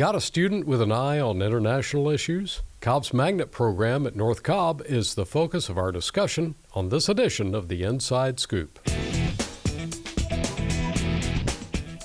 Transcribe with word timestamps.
Got 0.00 0.16
a 0.16 0.20
student 0.22 0.66
with 0.66 0.80
an 0.80 0.92
eye 0.92 1.20
on 1.20 1.42
international 1.42 2.08
issues? 2.08 2.62
Cobb's 2.80 3.12
Magnet 3.12 3.52
program 3.52 4.06
at 4.06 4.16
North 4.16 4.42
Cobb 4.42 4.80
is 4.86 5.14
the 5.14 5.26
focus 5.26 5.68
of 5.68 5.76
our 5.76 5.92
discussion 5.92 6.54
on 6.72 6.88
this 6.88 7.10
edition 7.10 7.54
of 7.54 7.68
the 7.68 7.82
Inside 7.82 8.40
Scoop. 8.40 8.78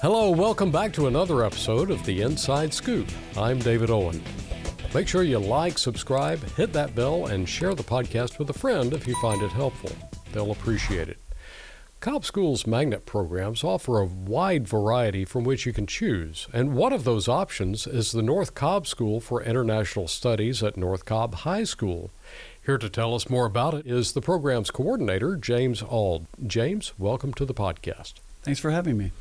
Hello, 0.02 0.30
welcome 0.30 0.72
back 0.72 0.92
to 0.92 1.08
another 1.08 1.46
episode 1.46 1.90
of 1.90 2.06
the 2.06 2.22
Inside 2.22 2.74
Scoop. 2.74 3.08
I'm 3.38 3.60
David 3.60 3.90
Owen. 3.90 4.22
Make 4.94 5.08
sure 5.08 5.24
you 5.24 5.40
like, 5.40 5.78
subscribe, 5.78 6.44
hit 6.58 6.74
that 6.74 6.96
bell, 6.96 7.28
and 7.28 7.48
share 7.48 7.76
the 7.76 7.82
podcast 7.82 8.40
with 8.40 8.50
a 8.50 8.54
friend 8.54 8.92
if 8.92 9.08
you 9.08 9.16
find 9.22 9.42
it 9.42 9.52
helpful. 9.52 9.92
They'll 10.34 10.52
appreciate 10.52 11.08
it. 11.08 11.25
Cobb 12.06 12.24
School's 12.24 12.68
magnet 12.68 13.08
programs 13.08 13.64
offer 13.64 14.00
a 14.00 14.06
wide 14.06 14.68
variety 14.68 15.26
from 15.26 15.44
which 15.44 15.66
you 15.66 15.74
can 15.74 15.88
choose, 15.88 16.48
and 16.54 16.76
one 16.76 16.94
of 16.94 17.04
those 17.04 17.28
options 17.28 17.88
is 17.88 18.12
the 18.12 18.22
North 18.22 18.54
Cobb 18.54 18.86
School 18.86 19.20
for 19.20 19.42
International 19.42 20.08
Studies 20.08 20.62
at 20.62 20.78
North 20.78 21.06
Cobb 21.06 21.34
High 21.34 21.64
School. 21.64 22.12
Here 22.64 22.78
to 22.78 22.92
tell 22.92 23.16
us 23.16 23.28
more 23.28 23.48
about 23.48 23.74
it 23.74 23.88
is 23.88 24.12
the 24.12 24.22
program's 24.22 24.70
coordinator, 24.70 25.36
James 25.36 25.82
Auld. 25.82 26.28
James, 26.46 26.94
welcome 27.00 27.34
to 27.34 27.44
the 27.44 27.56
podcast. 27.56 28.14
Thanks 28.44 28.60
for 28.60 28.70
having 28.70 29.00
me. 29.00 29.12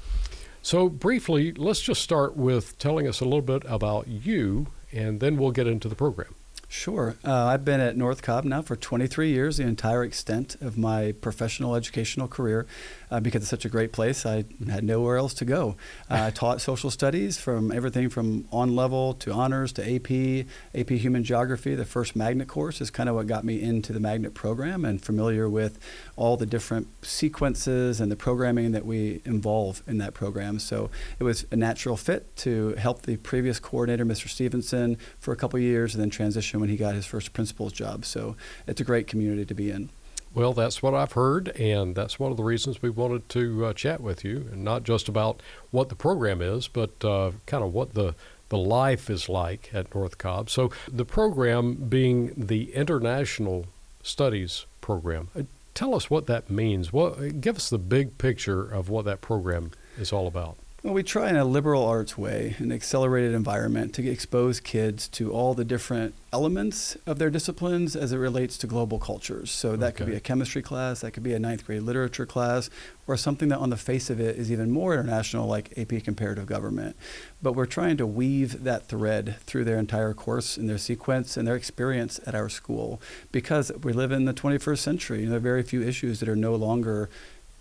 So, 0.60 0.90
briefly, 0.90 1.52
let's 1.52 1.80
just 1.80 2.02
start 2.02 2.36
with 2.36 2.76
telling 2.76 3.08
us 3.08 3.22
a 3.22 3.24
little 3.24 3.40
bit 3.40 3.62
about 3.66 4.08
you, 4.08 4.66
and 4.92 5.20
then 5.20 5.38
we'll 5.38 5.52
get 5.52 5.66
into 5.66 5.88
the 5.88 5.96
program. 5.96 6.34
Sure. 6.76 7.14
Uh, 7.24 7.32
I've 7.32 7.64
been 7.64 7.78
at 7.78 7.96
North 7.96 8.20
Cobb 8.20 8.44
now 8.44 8.60
for 8.60 8.74
23 8.74 9.30
years, 9.30 9.58
the 9.58 9.62
entire 9.62 10.02
extent 10.02 10.56
of 10.60 10.76
my 10.76 11.12
professional 11.12 11.76
educational 11.76 12.26
career, 12.26 12.66
uh, 13.14 13.20
because 13.20 13.42
it's 13.42 13.50
such 13.50 13.64
a 13.64 13.68
great 13.68 13.92
place. 13.92 14.26
I 14.26 14.44
had 14.68 14.82
nowhere 14.82 15.16
else 15.16 15.34
to 15.34 15.44
go. 15.44 15.76
Uh, 16.10 16.24
I 16.24 16.30
taught 16.30 16.60
social 16.60 16.90
studies 16.90 17.38
from 17.38 17.70
everything 17.70 18.08
from 18.08 18.48
on 18.50 18.74
level 18.74 19.14
to 19.14 19.32
honors 19.32 19.72
to 19.74 19.82
AP, 19.82 20.46
AP 20.74 20.90
Human 20.90 21.22
Geography. 21.22 21.76
The 21.76 21.84
first 21.84 22.16
magnet 22.16 22.48
course 22.48 22.80
is 22.80 22.90
kind 22.90 23.08
of 23.08 23.14
what 23.14 23.28
got 23.28 23.44
me 23.44 23.62
into 23.62 23.92
the 23.92 24.00
magnet 24.00 24.34
program 24.34 24.84
and 24.84 25.00
familiar 25.00 25.48
with 25.48 25.78
all 26.16 26.36
the 26.36 26.44
different 26.44 26.88
sequences 27.04 28.00
and 28.00 28.10
the 28.10 28.16
programming 28.16 28.72
that 28.72 28.84
we 28.84 29.22
involve 29.24 29.84
in 29.86 29.98
that 29.98 30.12
program. 30.12 30.58
So 30.58 30.90
it 31.20 31.22
was 31.22 31.46
a 31.52 31.56
natural 31.56 31.96
fit 31.96 32.34
to 32.38 32.72
help 32.72 33.02
the 33.02 33.16
previous 33.18 33.60
coordinator, 33.60 34.04
Mr. 34.04 34.28
Stevenson, 34.28 34.98
for 35.20 35.30
a 35.30 35.36
couple 35.36 35.60
years 35.60 35.94
and 35.94 36.02
then 36.02 36.10
transition 36.10 36.58
when 36.58 36.68
he 36.68 36.76
got 36.76 36.96
his 36.96 37.06
first 37.06 37.32
principal's 37.32 37.72
job. 37.72 38.04
So 38.04 38.34
it's 38.66 38.80
a 38.80 38.84
great 38.84 39.06
community 39.06 39.44
to 39.44 39.54
be 39.54 39.70
in. 39.70 39.90
Well, 40.34 40.52
that's 40.52 40.82
what 40.82 40.94
I've 40.94 41.12
heard, 41.12 41.48
and 41.56 41.94
that's 41.94 42.18
one 42.18 42.32
of 42.32 42.36
the 42.36 42.42
reasons 42.42 42.82
we 42.82 42.90
wanted 42.90 43.28
to 43.30 43.66
uh, 43.66 43.72
chat 43.72 44.00
with 44.00 44.24
you, 44.24 44.48
and 44.50 44.64
not 44.64 44.82
just 44.82 45.08
about 45.08 45.40
what 45.70 45.90
the 45.90 45.94
program 45.94 46.42
is, 46.42 46.66
but 46.66 47.04
uh, 47.04 47.32
kind 47.46 47.62
of 47.62 47.72
what 47.72 47.94
the 47.94 48.14
the 48.50 48.58
life 48.58 49.08
is 49.08 49.28
like 49.28 49.70
at 49.72 49.94
North 49.94 50.18
Cobb. 50.18 50.50
So, 50.50 50.70
the 50.92 51.04
program 51.04 51.74
being 51.74 52.34
the 52.36 52.74
International 52.74 53.66
Studies 54.02 54.66
program, 54.80 55.28
uh, 55.38 55.42
tell 55.72 55.94
us 55.94 56.10
what 56.10 56.26
that 56.26 56.50
means. 56.50 56.92
What 56.92 57.40
give 57.40 57.56
us 57.56 57.70
the 57.70 57.78
big 57.78 58.18
picture 58.18 58.62
of 58.62 58.88
what 58.88 59.04
that 59.06 59.20
program 59.20 59.70
is 59.98 60.12
all 60.12 60.26
about. 60.26 60.56
Well, 60.84 60.92
we 60.92 61.02
try 61.02 61.30
in 61.30 61.36
a 61.36 61.46
liberal 61.46 61.82
arts 61.82 62.18
way, 62.18 62.56
an 62.58 62.70
accelerated 62.70 63.32
environment, 63.32 63.94
to 63.94 64.06
expose 64.06 64.60
kids 64.60 65.08
to 65.08 65.32
all 65.32 65.54
the 65.54 65.64
different 65.64 66.14
elements 66.30 66.94
of 67.06 67.18
their 67.18 67.30
disciplines 67.30 67.96
as 67.96 68.12
it 68.12 68.18
relates 68.18 68.58
to 68.58 68.66
global 68.66 68.98
cultures. 68.98 69.50
So 69.50 69.76
that 69.76 69.94
okay. 69.94 69.96
could 69.96 70.06
be 70.08 70.14
a 70.14 70.20
chemistry 70.20 70.60
class, 70.60 71.00
that 71.00 71.12
could 71.12 71.22
be 71.22 71.32
a 71.32 71.38
ninth 71.38 71.64
grade 71.64 71.84
literature 71.84 72.26
class, 72.26 72.68
or 73.06 73.16
something 73.16 73.48
that 73.48 73.60
on 73.60 73.70
the 73.70 73.78
face 73.78 74.10
of 74.10 74.20
it 74.20 74.36
is 74.36 74.52
even 74.52 74.70
more 74.70 74.92
international, 74.92 75.48
like 75.48 75.72
AP 75.78 76.04
Comparative 76.04 76.44
Government. 76.44 76.96
But 77.42 77.54
we're 77.54 77.64
trying 77.64 77.96
to 77.96 78.06
weave 78.06 78.64
that 78.64 78.86
thread 78.86 79.36
through 79.46 79.64
their 79.64 79.78
entire 79.78 80.12
course 80.12 80.58
and 80.58 80.68
their 80.68 80.76
sequence 80.76 81.38
and 81.38 81.48
their 81.48 81.56
experience 81.56 82.20
at 82.26 82.34
our 82.34 82.50
school 82.50 83.00
because 83.32 83.72
we 83.82 83.94
live 83.94 84.12
in 84.12 84.26
the 84.26 84.34
21st 84.34 84.78
century. 84.80 85.22
and 85.22 85.30
there 85.30 85.38
are 85.38 85.40
very 85.40 85.62
few 85.62 85.82
issues 85.82 86.20
that 86.20 86.28
are 86.28 86.36
no 86.36 86.54
longer 86.54 87.08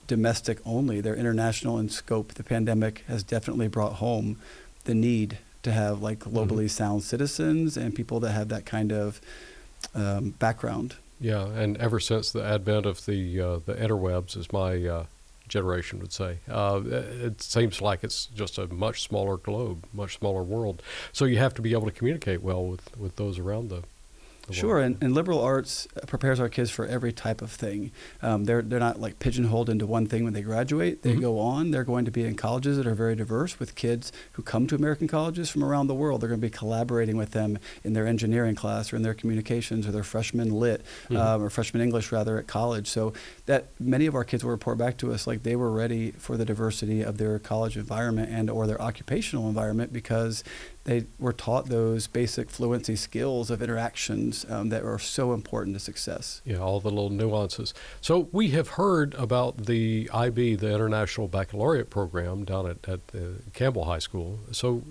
domestic 0.07 0.59
only. 0.65 1.01
They're 1.01 1.15
international 1.15 1.79
in 1.79 1.89
scope. 1.89 2.33
The 2.33 2.43
pandemic 2.43 3.03
has 3.07 3.23
definitely 3.23 3.67
brought 3.67 3.93
home 3.93 4.37
the 4.85 4.93
need 4.93 5.39
to 5.63 5.71
have 5.71 6.01
like 6.01 6.19
globally 6.19 6.65
mm-hmm. 6.65 6.67
sound 6.67 7.03
citizens 7.03 7.77
and 7.77 7.95
people 7.95 8.19
that 8.19 8.31
have 8.31 8.49
that 8.49 8.65
kind 8.65 8.91
of 8.91 9.21
um, 9.95 10.31
background. 10.31 10.95
Yeah, 11.19 11.47
and 11.47 11.77
ever 11.77 11.99
since 11.99 12.31
the 12.31 12.43
advent 12.43 12.85
of 12.85 13.05
the 13.05 13.39
uh, 13.39 13.59
the 13.65 13.75
interwebs, 13.75 14.35
as 14.35 14.51
my 14.51 14.85
uh, 14.85 15.05
generation 15.47 15.99
would 15.99 16.11
say, 16.11 16.39
uh, 16.49 16.81
it 16.85 17.41
seems 17.41 17.81
like 17.81 18.03
it's 18.03 18.25
just 18.25 18.57
a 18.57 18.67
much 18.67 19.03
smaller 19.03 19.37
globe, 19.37 19.85
much 19.93 20.17
smaller 20.17 20.43
world. 20.43 20.81
So 21.11 21.25
you 21.25 21.37
have 21.37 21.53
to 21.53 21.61
be 21.61 21.71
able 21.71 21.85
to 21.85 21.91
communicate 21.91 22.41
well 22.41 22.65
with, 22.65 22.97
with 22.97 23.15
those 23.15 23.39
around 23.39 23.69
the 23.69 23.83
Sure, 24.51 24.79
and, 24.79 25.01
and, 25.01 25.13
liberal 25.13 25.39
arts 25.39 25.87
prepares 26.07 26.37
our 26.39 26.49
kids 26.49 26.69
for 26.69 26.85
every 26.85 27.13
type 27.13 27.41
of 27.41 27.49
thing. 27.49 27.91
Um, 28.21 28.43
they're 28.43 28.61
they're 28.61 28.79
not 28.79 28.99
like 28.99 29.17
pigeonholed 29.19 29.69
into 29.69 29.85
one 29.85 30.05
thing 30.05 30.25
when 30.25 30.33
they 30.33 30.41
graduate. 30.41 31.01
They 31.01 31.11
mm-hmm. 31.11 31.21
go 31.21 31.39
on. 31.39 31.71
They're 31.71 31.85
going 31.85 32.03
to 32.05 32.11
be 32.11 32.25
in 32.25 32.35
colleges 32.35 32.75
that 32.75 32.85
are 32.85 32.93
very 32.93 33.15
diverse 33.15 33.57
with 33.57 33.75
kids 33.75 34.11
who 34.33 34.43
come 34.43 34.67
to 34.67 34.75
American 34.75 35.07
colleges 35.07 35.49
from 35.49 35.63
around 35.63 35.87
the 35.87 35.93
world. 35.93 36.19
They're 36.19 36.27
going 36.27 36.41
to 36.41 36.45
be 36.45 36.51
collaborating 36.51 37.15
with 37.15 37.31
them 37.31 37.57
in 37.85 37.93
their 37.93 38.05
engineering 38.05 38.55
class 38.55 38.91
or 38.91 38.97
in 38.97 39.01
their 39.01 39.13
communications 39.13 39.87
or 39.87 39.91
their 39.91 40.03
freshman 40.03 40.51
lit 40.51 40.83
mm-hmm. 41.05 41.15
um, 41.15 41.41
or 41.41 41.49
freshman 41.49 41.81
English 41.81 42.11
rather 42.11 42.37
at 42.37 42.45
college. 42.45 42.87
So 42.87 43.13
that 43.45 43.67
many 43.79 44.07
of 44.07 44.15
our 44.15 44.25
kids 44.25 44.43
will 44.43 44.51
report 44.51 44.77
back 44.77 44.97
to 44.97 45.13
us 45.13 45.25
like 45.25 45.43
they 45.43 45.55
were 45.55 45.71
ready 45.71 46.11
for 46.11 46.35
the 46.35 46.43
diversity 46.43 47.01
of 47.01 47.17
their 47.17 47.39
college 47.39 47.77
environment 47.77 48.29
and 48.29 48.49
or 48.49 48.67
their 48.67 48.81
occupational 48.81 49.47
environment 49.47 49.93
because 49.93 50.43
they 50.85 51.05
were 51.17 51.33
taught 51.33 51.67
those 51.67 52.07
basic 52.07 52.49
fluency 52.49 52.95
skills 52.95 53.49
of 53.49 53.61
um, 54.49 54.69
that 54.69 54.83
are 54.83 54.99
so 54.99 55.33
important 55.33 55.75
to 55.75 55.79
success. 55.79 56.41
Yeah, 56.45 56.57
all 56.57 56.79
the 56.79 56.89
little 56.89 57.09
nuances. 57.09 57.73
So 58.01 58.29
we 58.31 58.49
have 58.51 58.69
heard 58.69 59.13
about 59.15 59.65
the 59.65 60.09
IB, 60.13 60.55
the 60.55 60.73
International 60.73 61.27
Baccalaureate 61.27 61.89
Program 61.89 62.43
down 62.43 62.67
at, 62.67 62.87
at 62.87 63.01
Campbell 63.53 63.85
High 63.85 63.99
School. 63.99 64.39
So 64.51 64.83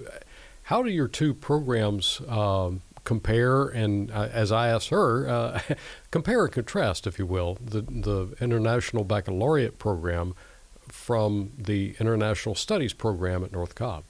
how 0.64 0.82
do 0.82 0.90
your 0.90 1.08
two 1.08 1.34
programs 1.34 2.20
um, 2.28 2.82
compare? 3.04 3.66
And 3.68 4.10
uh, 4.10 4.28
as 4.32 4.52
I 4.52 4.68
asked 4.68 4.90
her, 4.90 5.28
uh, 5.28 5.60
compare 6.10 6.44
and 6.44 6.52
contrast, 6.52 7.06
if 7.06 7.18
you 7.18 7.26
will, 7.26 7.58
the, 7.60 7.82
the 7.82 8.34
International 8.40 9.04
Baccalaureate 9.04 9.78
Program 9.78 10.34
from 10.88 11.52
the 11.56 11.96
International 11.98 12.54
Studies 12.54 12.92
Program 12.92 13.44
at 13.44 13.52
North 13.52 13.74
Cobb. 13.74 14.04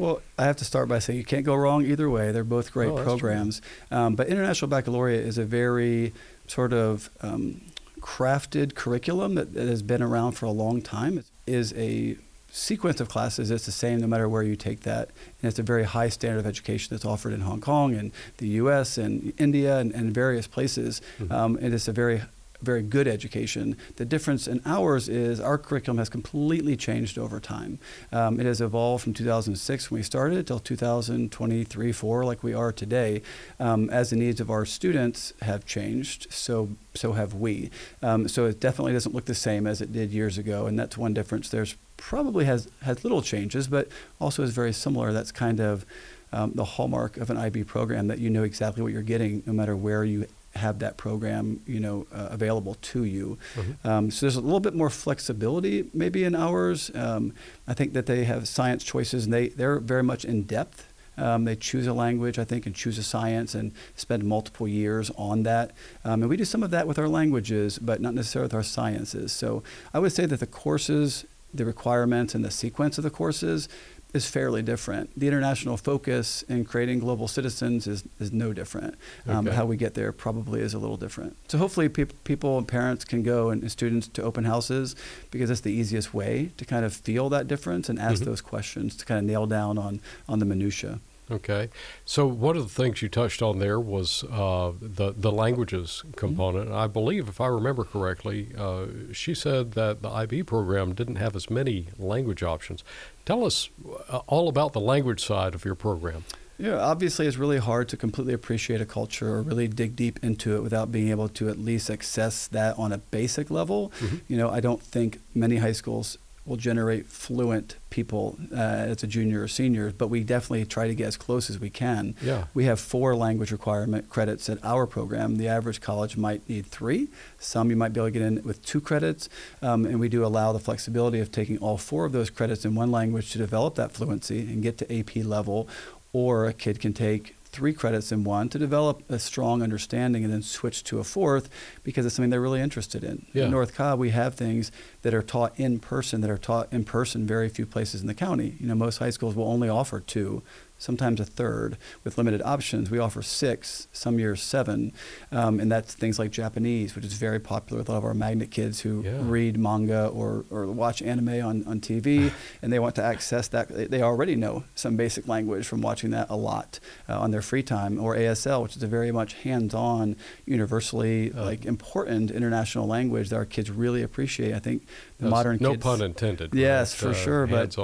Well, 0.00 0.22
I 0.38 0.44
have 0.44 0.56
to 0.56 0.64
start 0.64 0.88
by 0.88 0.98
saying 0.98 1.18
you 1.18 1.26
can't 1.26 1.44
go 1.44 1.54
wrong 1.54 1.84
either 1.84 2.08
way. 2.08 2.32
They're 2.32 2.42
both 2.42 2.72
great 2.72 2.88
oh, 2.88 3.02
programs. 3.04 3.60
Um, 3.90 4.14
but 4.14 4.28
International 4.28 4.66
Baccalaureate 4.66 5.26
is 5.26 5.36
a 5.36 5.44
very 5.44 6.14
sort 6.46 6.72
of 6.72 7.10
um, 7.20 7.60
crafted 8.00 8.74
curriculum 8.74 9.34
that, 9.34 9.52
that, 9.52 9.68
has 9.68 9.82
been 9.82 10.00
around 10.00 10.32
for 10.32 10.46
a 10.46 10.50
long 10.50 10.80
time. 10.80 11.18
It 11.18 11.26
is 11.46 11.74
a 11.74 12.16
sequence 12.50 12.98
of 12.98 13.10
classes 13.10 13.50
It's 13.50 13.66
the 13.66 13.72
same 13.72 14.00
no 14.00 14.06
matter 14.06 14.26
where 14.26 14.42
you 14.42 14.56
take 14.56 14.80
that. 14.80 15.10
And 15.42 15.50
it's 15.50 15.58
a 15.58 15.62
very 15.62 15.84
high 15.84 16.08
standard 16.08 16.38
of 16.38 16.46
education 16.46 16.96
that's 16.96 17.04
offered 17.04 17.34
in 17.34 17.42
Hong 17.42 17.60
Kong 17.60 17.94
and 17.94 18.10
the 18.38 18.48
US 18.48 18.96
and 18.96 19.34
India 19.36 19.76
and, 19.76 19.92
and 19.92 20.14
various 20.14 20.46
places. 20.46 21.02
Mm-hmm. 21.18 21.30
Um, 21.30 21.58
and 21.60 21.74
it's 21.74 21.88
a 21.88 21.92
very 21.92 22.22
very 22.62 22.82
good 22.82 23.08
education. 23.08 23.76
The 23.96 24.04
difference 24.04 24.46
in 24.46 24.60
ours 24.64 25.08
is 25.08 25.40
our 25.40 25.58
curriculum 25.58 25.98
has 25.98 26.08
completely 26.08 26.76
changed 26.76 27.18
over 27.18 27.40
time. 27.40 27.78
Um, 28.12 28.38
it 28.40 28.46
has 28.46 28.60
evolved 28.60 29.04
from 29.04 29.14
2006 29.14 29.90
when 29.90 29.98
we 29.98 30.02
started 30.02 30.46
till 30.46 30.58
2023, 30.58 31.92
4, 31.92 32.24
like 32.24 32.42
we 32.42 32.54
are 32.54 32.72
today. 32.72 33.22
Um, 33.58 33.90
as 33.90 34.10
the 34.10 34.16
needs 34.16 34.40
of 34.40 34.50
our 34.50 34.64
students 34.64 35.32
have 35.42 35.64
changed, 35.66 36.32
so 36.32 36.70
so 36.94 37.12
have 37.12 37.34
we. 37.34 37.70
Um, 38.02 38.26
so 38.26 38.46
it 38.46 38.58
definitely 38.58 38.92
doesn't 38.92 39.14
look 39.14 39.26
the 39.26 39.34
same 39.34 39.66
as 39.66 39.80
it 39.80 39.92
did 39.92 40.10
years 40.10 40.38
ago, 40.38 40.66
and 40.66 40.78
that's 40.78 40.98
one 40.98 41.14
difference. 41.14 41.48
There's 41.48 41.76
probably 41.96 42.46
has 42.46 42.68
has 42.82 43.04
little 43.04 43.22
changes, 43.22 43.68
but 43.68 43.88
also 44.20 44.42
is 44.42 44.50
very 44.50 44.72
similar. 44.72 45.12
That's 45.12 45.32
kind 45.32 45.60
of 45.60 45.86
um, 46.32 46.52
the 46.54 46.64
hallmark 46.64 47.16
of 47.16 47.30
an 47.30 47.36
IB 47.36 47.64
program 47.64 48.08
that 48.08 48.18
you 48.18 48.30
know 48.30 48.42
exactly 48.42 48.82
what 48.82 48.92
you're 48.92 49.02
getting 49.02 49.42
no 49.46 49.52
matter 49.52 49.76
where 49.76 50.04
you 50.04 50.26
have 50.54 50.80
that 50.80 50.96
program, 50.96 51.60
you 51.66 51.80
know, 51.80 52.06
uh, 52.12 52.28
available 52.30 52.74
to 52.74 53.04
you. 53.04 53.38
Mm-hmm. 53.54 53.88
Um, 53.88 54.10
so 54.10 54.26
there's 54.26 54.36
a 54.36 54.40
little 54.40 54.60
bit 54.60 54.74
more 54.74 54.90
flexibility 54.90 55.88
maybe 55.94 56.24
in 56.24 56.34
ours. 56.34 56.90
Um, 56.94 57.34
I 57.68 57.74
think 57.74 57.92
that 57.92 58.06
they 58.06 58.24
have 58.24 58.48
science 58.48 58.82
choices 58.82 59.24
and 59.24 59.32
they, 59.32 59.48
they're 59.48 59.78
very 59.78 60.02
much 60.02 60.24
in 60.24 60.42
depth. 60.42 60.86
Um, 61.16 61.44
they 61.44 61.56
choose 61.56 61.86
a 61.86 61.92
language, 61.92 62.38
I 62.38 62.44
think, 62.44 62.66
and 62.66 62.74
choose 62.74 62.96
a 62.96 63.02
science 63.02 63.54
and 63.54 63.72
spend 63.94 64.24
multiple 64.24 64.66
years 64.66 65.10
on 65.16 65.42
that. 65.42 65.72
Um, 66.04 66.22
and 66.22 66.30
we 66.30 66.36
do 66.36 66.44
some 66.44 66.62
of 66.62 66.70
that 66.70 66.86
with 66.86 66.98
our 66.98 67.08
languages, 67.08 67.78
but 67.78 68.00
not 68.00 68.14
necessarily 68.14 68.46
with 68.46 68.54
our 68.54 68.62
sciences. 68.62 69.30
So 69.32 69.62
I 69.92 69.98
would 69.98 70.12
say 70.12 70.24
that 70.26 70.40
the 70.40 70.46
courses, 70.46 71.26
the 71.52 71.64
requirements, 71.64 72.34
and 72.34 72.44
the 72.44 72.50
sequence 72.50 72.96
of 72.96 73.04
the 73.04 73.10
courses 73.10 73.68
is 74.12 74.28
fairly 74.28 74.62
different. 74.62 75.10
The 75.18 75.28
international 75.28 75.76
focus 75.76 76.42
in 76.42 76.64
creating 76.64 76.98
global 76.98 77.28
citizens 77.28 77.86
is, 77.86 78.04
is 78.18 78.32
no 78.32 78.52
different. 78.52 78.96
Um, 79.26 79.46
okay. 79.46 79.56
How 79.56 79.64
we 79.64 79.76
get 79.76 79.94
there 79.94 80.12
probably 80.12 80.60
is 80.60 80.74
a 80.74 80.78
little 80.78 80.96
different. 80.96 81.36
So 81.48 81.58
hopefully 81.58 81.88
pe- 81.88 82.06
people 82.24 82.58
and 82.58 82.66
parents 82.66 83.04
can 83.04 83.22
go 83.22 83.50
and, 83.50 83.62
and, 83.62 83.70
students 83.70 84.08
to 84.08 84.22
open 84.22 84.44
houses 84.44 84.96
because 85.30 85.48
that's 85.48 85.60
the 85.60 85.72
easiest 85.72 86.12
way 86.12 86.50
to 86.56 86.64
kind 86.64 86.84
of 86.84 86.92
feel 86.92 87.28
that 87.28 87.46
difference 87.46 87.88
and 87.88 87.98
ask 87.98 88.16
mm-hmm. 88.16 88.24
those 88.24 88.40
questions 88.40 88.96
to 88.96 89.04
kind 89.04 89.18
of 89.18 89.24
nail 89.24 89.46
down 89.46 89.78
on, 89.78 90.00
on 90.28 90.40
the 90.40 90.44
minutia. 90.44 90.98
Okay. 91.30 91.68
So 92.04 92.26
one 92.26 92.56
of 92.56 92.62
the 92.62 92.82
things 92.82 93.02
you 93.02 93.08
touched 93.08 93.42
on 93.42 93.58
there 93.58 93.78
was 93.78 94.24
uh, 94.24 94.72
the 94.80 95.12
the 95.16 95.30
languages 95.30 96.02
component. 96.16 96.66
Mm-hmm. 96.66 96.74
I 96.74 96.86
believe, 96.86 97.28
if 97.28 97.40
I 97.40 97.46
remember 97.46 97.84
correctly, 97.84 98.48
uh, 98.58 98.86
she 99.12 99.34
said 99.34 99.72
that 99.72 100.02
the 100.02 100.10
IB 100.10 100.42
program 100.44 100.94
didn't 100.94 101.16
have 101.16 101.36
as 101.36 101.48
many 101.48 101.88
language 101.98 102.42
options. 102.42 102.82
Tell 103.24 103.44
us 103.44 103.70
uh, 104.08 104.18
all 104.26 104.48
about 104.48 104.72
the 104.72 104.80
language 104.80 105.24
side 105.24 105.54
of 105.54 105.64
your 105.64 105.74
program. 105.74 106.24
Yeah, 106.58 106.78
obviously, 106.78 107.26
it's 107.26 107.38
really 107.38 107.56
hard 107.56 107.88
to 107.88 107.96
completely 107.96 108.34
appreciate 108.34 108.82
a 108.82 108.86
culture 108.86 109.36
or 109.36 109.40
really 109.40 109.66
dig 109.66 109.96
deep 109.96 110.18
into 110.22 110.56
it 110.56 110.62
without 110.62 110.92
being 110.92 111.08
able 111.08 111.28
to 111.30 111.48
at 111.48 111.58
least 111.58 111.88
access 111.88 112.46
that 112.48 112.78
on 112.78 112.92
a 112.92 112.98
basic 112.98 113.50
level. 113.50 113.92
Mm-hmm. 114.00 114.16
You 114.28 114.36
know, 114.36 114.50
I 114.50 114.60
don't 114.60 114.82
think 114.82 115.20
many 115.34 115.56
high 115.56 115.72
schools 115.72 116.18
will 116.50 116.56
generate 116.56 117.06
fluent 117.06 117.76
people 117.90 118.36
uh, 118.52 118.56
as 118.56 119.04
a 119.04 119.06
junior 119.06 119.40
or 119.42 119.46
senior, 119.46 119.92
but 119.96 120.08
we 120.08 120.24
definitely 120.24 120.66
try 120.66 120.88
to 120.88 120.96
get 120.96 121.06
as 121.06 121.16
close 121.16 121.48
as 121.48 121.60
we 121.60 121.70
can. 121.70 122.12
Yeah. 122.20 122.46
We 122.54 122.64
have 122.64 122.80
four 122.80 123.14
language 123.14 123.52
requirement 123.52 124.08
credits 124.08 124.50
at 124.50 124.58
our 124.64 124.84
program. 124.84 125.36
The 125.36 125.46
average 125.46 125.80
college 125.80 126.16
might 126.16 126.46
need 126.48 126.66
three. 126.66 127.06
Some 127.38 127.70
you 127.70 127.76
might 127.76 127.92
be 127.92 128.00
able 128.00 128.08
to 128.08 128.10
get 128.10 128.22
in 128.22 128.42
with 128.42 128.64
two 128.66 128.80
credits, 128.80 129.28
um, 129.62 129.86
and 129.86 130.00
we 130.00 130.08
do 130.08 130.26
allow 130.26 130.52
the 130.52 130.58
flexibility 130.58 131.20
of 131.20 131.30
taking 131.30 131.56
all 131.58 131.78
four 131.78 132.04
of 132.04 132.10
those 132.10 132.30
credits 132.30 132.64
in 132.64 132.74
one 132.74 132.90
language 132.90 133.30
to 133.30 133.38
develop 133.38 133.76
that 133.76 133.92
fluency 133.92 134.40
and 134.40 134.60
get 134.60 134.76
to 134.78 134.92
AP 134.92 135.24
level, 135.24 135.68
or 136.12 136.46
a 136.46 136.52
kid 136.52 136.80
can 136.80 136.92
take 136.92 137.36
three 137.52 137.72
credits 137.72 138.12
in 138.12 138.24
one 138.24 138.48
to 138.48 138.58
develop 138.58 139.02
a 139.08 139.18
strong 139.18 139.62
understanding 139.62 140.24
and 140.24 140.32
then 140.32 140.42
switch 140.42 140.84
to 140.84 140.98
a 140.98 141.04
fourth 141.04 141.50
because 141.82 142.06
it's 142.06 142.14
something 142.14 142.30
they're 142.30 142.40
really 142.40 142.60
interested 142.60 143.02
in. 143.02 143.26
Yeah. 143.32 143.44
In 143.44 143.50
North 143.50 143.74
Cobb, 143.74 143.98
we 143.98 144.10
have 144.10 144.34
things 144.34 144.70
that 145.02 145.14
are 145.14 145.22
taught 145.22 145.58
in 145.58 145.80
person 145.80 146.20
that 146.20 146.30
are 146.30 146.38
taught 146.38 146.72
in 146.72 146.84
person 146.84 147.26
very 147.26 147.48
few 147.48 147.66
places 147.66 148.00
in 148.00 148.06
the 148.06 148.14
county. 148.14 148.56
You 148.60 148.66
know, 148.66 148.74
most 148.74 148.98
high 148.98 149.10
schools 149.10 149.34
will 149.34 149.48
only 149.48 149.68
offer 149.68 150.00
two 150.00 150.42
sometimes 150.80 151.20
a 151.20 151.24
third 151.24 151.76
with 152.02 152.18
limited 152.18 152.42
options. 152.42 152.90
We 152.90 152.98
offer 152.98 153.22
six, 153.22 153.86
some 153.92 154.18
years 154.18 154.42
seven, 154.42 154.92
um, 155.30 155.60
and 155.60 155.70
that's 155.70 155.94
things 155.94 156.18
like 156.18 156.30
Japanese, 156.30 156.96
which 156.96 157.04
is 157.04 157.12
very 157.12 157.38
popular 157.38 157.78
with 157.78 157.88
a 157.88 157.92
lot 157.92 157.98
of 157.98 158.04
our 158.04 158.14
magnet 158.14 158.50
kids 158.50 158.80
who 158.80 159.02
yeah. 159.02 159.18
read 159.20 159.58
manga 159.58 160.08
or, 160.08 160.46
or 160.50 160.66
watch 160.66 161.02
anime 161.02 161.44
on, 161.44 161.64
on 161.66 161.80
TV, 161.80 162.32
and 162.62 162.72
they 162.72 162.78
want 162.78 162.96
to 162.96 163.02
access 163.04 163.46
that. 163.48 163.68
They 163.68 164.02
already 164.02 164.34
know 164.34 164.64
some 164.74 164.96
basic 164.96 165.28
language 165.28 165.66
from 165.66 165.82
watching 165.82 166.10
that 166.10 166.28
a 166.30 166.36
lot 166.36 166.80
uh, 167.08 167.20
on 167.20 167.30
their 167.30 167.42
free 167.42 167.62
time, 167.62 168.00
or 168.00 168.16
ASL, 168.16 168.62
which 168.62 168.76
is 168.76 168.82
a 168.82 168.88
very 168.88 169.12
much 169.12 169.34
hands-on, 169.34 170.16
universally 170.46 171.32
uh, 171.32 171.44
like 171.44 171.66
important 171.66 172.30
international 172.30 172.86
language 172.86 173.28
that 173.28 173.36
our 173.36 173.44
kids 173.44 173.70
really 173.70 174.02
appreciate. 174.02 174.54
I 174.54 174.58
think 174.58 174.86
the 175.18 175.28
modern 175.28 175.58
no 175.60 175.72
kids, 175.72 175.82
pun 175.82 176.00
intended. 176.00 176.54
Yes, 176.54 176.94
right? 176.94 177.08
for 177.08 177.10
uh, 177.10 177.22
sure. 177.24 177.46
But 177.46 177.76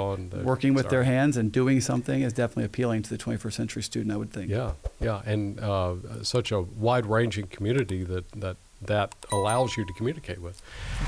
working 0.43 0.73
with 0.73 0.85
sorry. 0.85 0.91
their 0.91 1.05
hands 1.05 1.37
and 1.37 1.53
doing 1.53 1.81
something 1.83 2.23
is 2.23 2.33
definitely 2.33 2.65
appealing 2.65 2.86
to 2.87 3.11
the 3.11 3.19
21st 3.19 3.53
century 3.53 3.83
student. 3.83 4.13
I 4.13 4.17
would 4.17 4.33
think. 4.33 4.51
Yeah, 4.51 4.73
yeah, 5.01 5.23
and 5.27 5.61
uh, 5.61 6.23
such 6.23 6.53
a 6.53 6.61
wide-ranging 6.61 7.49
community 7.49 8.05
that 8.05 8.31
that 8.33 8.57
that 8.83 9.15
allows 9.33 9.77
you 9.77 9.85
to 9.87 9.93
communicate 9.95 10.41
with. 10.41 10.63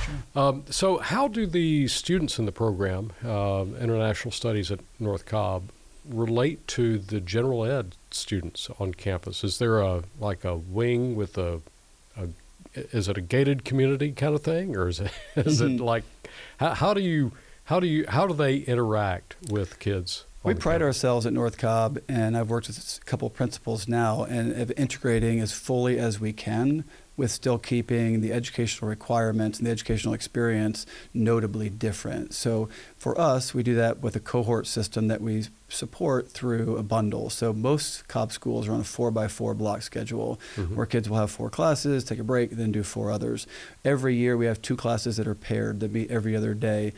Sure. 0.05 0.43
Um, 0.43 0.65
so, 0.71 0.99
how 0.99 1.29
do 1.29 1.47
the 1.47 1.89
students 1.89 2.39
in 2.39 2.47
the 2.47 2.53
program, 2.53 3.13
uh, 3.25 3.65
International 3.81 4.33
Studies 4.33 4.71
at 4.71 4.81
North 4.99 5.27
Cobb, 5.27 5.71
relate 6.09 6.67
to 6.69 6.99
the 6.99 7.21
general 7.21 7.65
ed 7.65 7.95
students 8.11 8.69
on 8.79 8.95
campus? 8.95 9.45
Is 9.45 9.59
there 9.59 9.81
a 9.81 10.03
like 10.19 10.45
a 10.45 10.57
wing 10.57 11.15
with 11.15 11.37
a, 11.39 11.61
a 12.17 12.29
is 12.75 13.09
it 13.09 13.17
a 13.17 13.21
gated 13.21 13.65
community 13.65 14.13
kind 14.13 14.35
of 14.35 14.43
thing, 14.43 14.77
or 14.77 14.89
is 14.89 15.01
it 15.01 15.13
is 15.37 15.61
it 15.61 15.81
like 15.81 16.05
how, 16.59 16.75
how 16.75 16.95
do 16.95 17.01
you 17.01 17.33
how 17.65 17.81
do 17.81 17.87
you 17.87 18.05
how 18.09 18.27
do 18.27 18.35
they 18.35 18.57
interact 18.59 19.37
with 19.51 19.79
kids? 19.79 20.25
We 20.49 20.55
pride 20.55 20.81
ourselves 20.83 21.27
at 21.27 21.33
North 21.35 21.59
Cobb, 21.59 21.99
and 22.09 22.37
I've 22.37 22.49
worked 22.49 22.69
with 22.69 23.01
a 23.03 23.05
couple 23.05 23.29
of 23.29 23.35
principals 23.35 23.87
now, 23.87 24.25
and 24.25 24.53
of 24.61 24.73
integrating 24.79 25.41
as 25.41 25.53
fully 25.53 25.99
as 25.99 26.19
we 26.19 26.33
can 26.33 26.85
with 27.19 27.31
still 27.33 27.59
keeping 27.59 28.21
the 28.21 28.33
educational 28.33 28.89
requirements 28.89 29.59
and 29.59 29.67
the 29.67 29.71
educational 29.73 30.15
experience 30.15 30.87
notably 31.13 31.69
different. 31.69 32.33
So 32.33 32.69
for 32.97 33.21
us, 33.21 33.53
we 33.53 33.65
do 33.65 33.75
that 33.75 34.01
with 34.01 34.15
a 34.15 34.21
cohort 34.21 34.69
system 34.69 35.09
that 35.09 35.21
we 35.21 35.47
support 35.69 36.31
through 36.31 36.77
a 36.77 36.83
bundle. 36.85 37.29
So 37.29 37.53
most 37.53 38.07
Cobb 38.07 38.31
schools 38.33 38.69
are 38.69 38.73
on 38.73 38.81
a 38.81 38.85
four 38.85 39.11
by 39.11 39.27
four 39.27 39.53
block 39.55 39.83
schedule 39.83 40.39
Mhm. 40.57 40.77
where 40.77 40.87
kids 40.87 41.11
will 41.11 41.17
have 41.19 41.31
four 41.33 41.51
classes, 41.51 42.05
take 42.05 42.21
a 42.21 42.25
break, 42.25 42.53
then 42.53 42.71
do 42.71 42.85
four 42.85 43.11
others. 43.11 43.49
Every 43.85 44.15
year 44.15 44.37
we 44.37 44.47
have 44.47 44.63
two 44.63 44.77
classes 44.77 45.17
that 45.17 45.27
are 45.27 45.35
paired 45.35 45.81
that 45.81 45.93
meet 45.93 46.11
every 46.13 46.37
other 46.37 46.55
day 46.55 46.93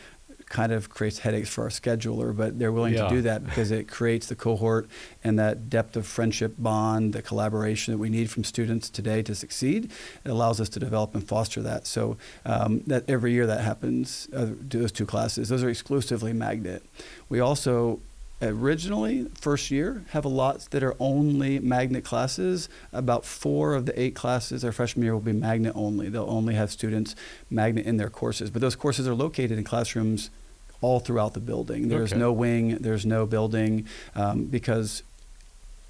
kind 0.50 0.72
of 0.72 0.90
creates 0.90 1.20
headaches 1.20 1.48
for 1.48 1.62
our 1.62 1.70
scheduler, 1.70 2.36
but 2.36 2.58
they're 2.58 2.72
willing 2.72 2.92
Yeah. 2.92 3.04
to 3.04 3.14
do 3.14 3.22
that 3.22 3.44
because 3.44 3.70
it 3.70 3.86
creates 3.88 4.26
the 4.26 4.34
cohort 4.34 4.88
and 5.24 5.38
that 5.38 5.70
depth 5.70 5.96
of 5.96 6.06
friendship 6.06 6.54
bond, 6.58 7.12
the 7.12 7.22
collaboration 7.22 7.92
that 7.94 7.98
we 7.98 8.10
need 8.10 8.28
from 8.30 8.42
students 8.44 8.90
today 8.90 9.22
to 9.22 9.34
succeed. 9.34 9.90
It 10.24 10.28
allows 10.28 10.60
us 10.60 10.68
to 10.70 10.80
develop 10.80 11.14
and 11.14 11.26
foster 11.26 11.62
that. 11.62 11.86
So 11.86 12.16
um, 12.44 12.80
that 12.88 13.08
every 13.08 13.32
year 13.32 13.46
that 13.46 13.60
happens, 13.60 14.28
uh, 14.34 14.48
those 14.60 14.90
two 14.92 15.06
classes, 15.06 15.48
those 15.48 15.62
are 15.62 15.70
exclusively 15.70 16.32
magnet. 16.32 16.82
We 17.28 17.38
also 17.38 18.00
originally 18.42 19.26
first 19.38 19.70
year 19.70 20.02
have 20.10 20.24
a 20.24 20.28
lot 20.28 20.60
that 20.70 20.82
are 20.82 20.94
only 20.98 21.58
magnet 21.58 22.02
classes 22.04 22.70
about 22.90 23.22
four 23.24 23.74
of 23.74 23.84
the 23.84 24.00
eight 24.00 24.14
classes 24.14 24.64
our 24.64 24.72
freshman 24.72 25.04
year 25.04 25.12
will 25.12 25.20
be 25.20 25.30
magnet 25.32 25.72
only 25.76 26.08
they'll 26.08 26.24
only 26.24 26.54
have 26.54 26.70
students 26.70 27.14
magnet 27.50 27.84
in 27.84 27.98
their 27.98 28.08
courses 28.08 28.48
but 28.50 28.62
those 28.62 28.74
courses 28.74 29.06
are 29.06 29.14
located 29.14 29.58
in 29.58 29.62
classrooms 29.62 30.30
all 30.80 31.00
throughout 31.00 31.34
the 31.34 31.40
building 31.40 31.88
there's 31.88 32.12
Okay. 32.12 32.18
no 32.20 32.32
wing 32.32 32.76
there's 32.80 33.04
no 33.06 33.26
building 33.26 33.86
um, 34.14 34.44
because 34.44 35.02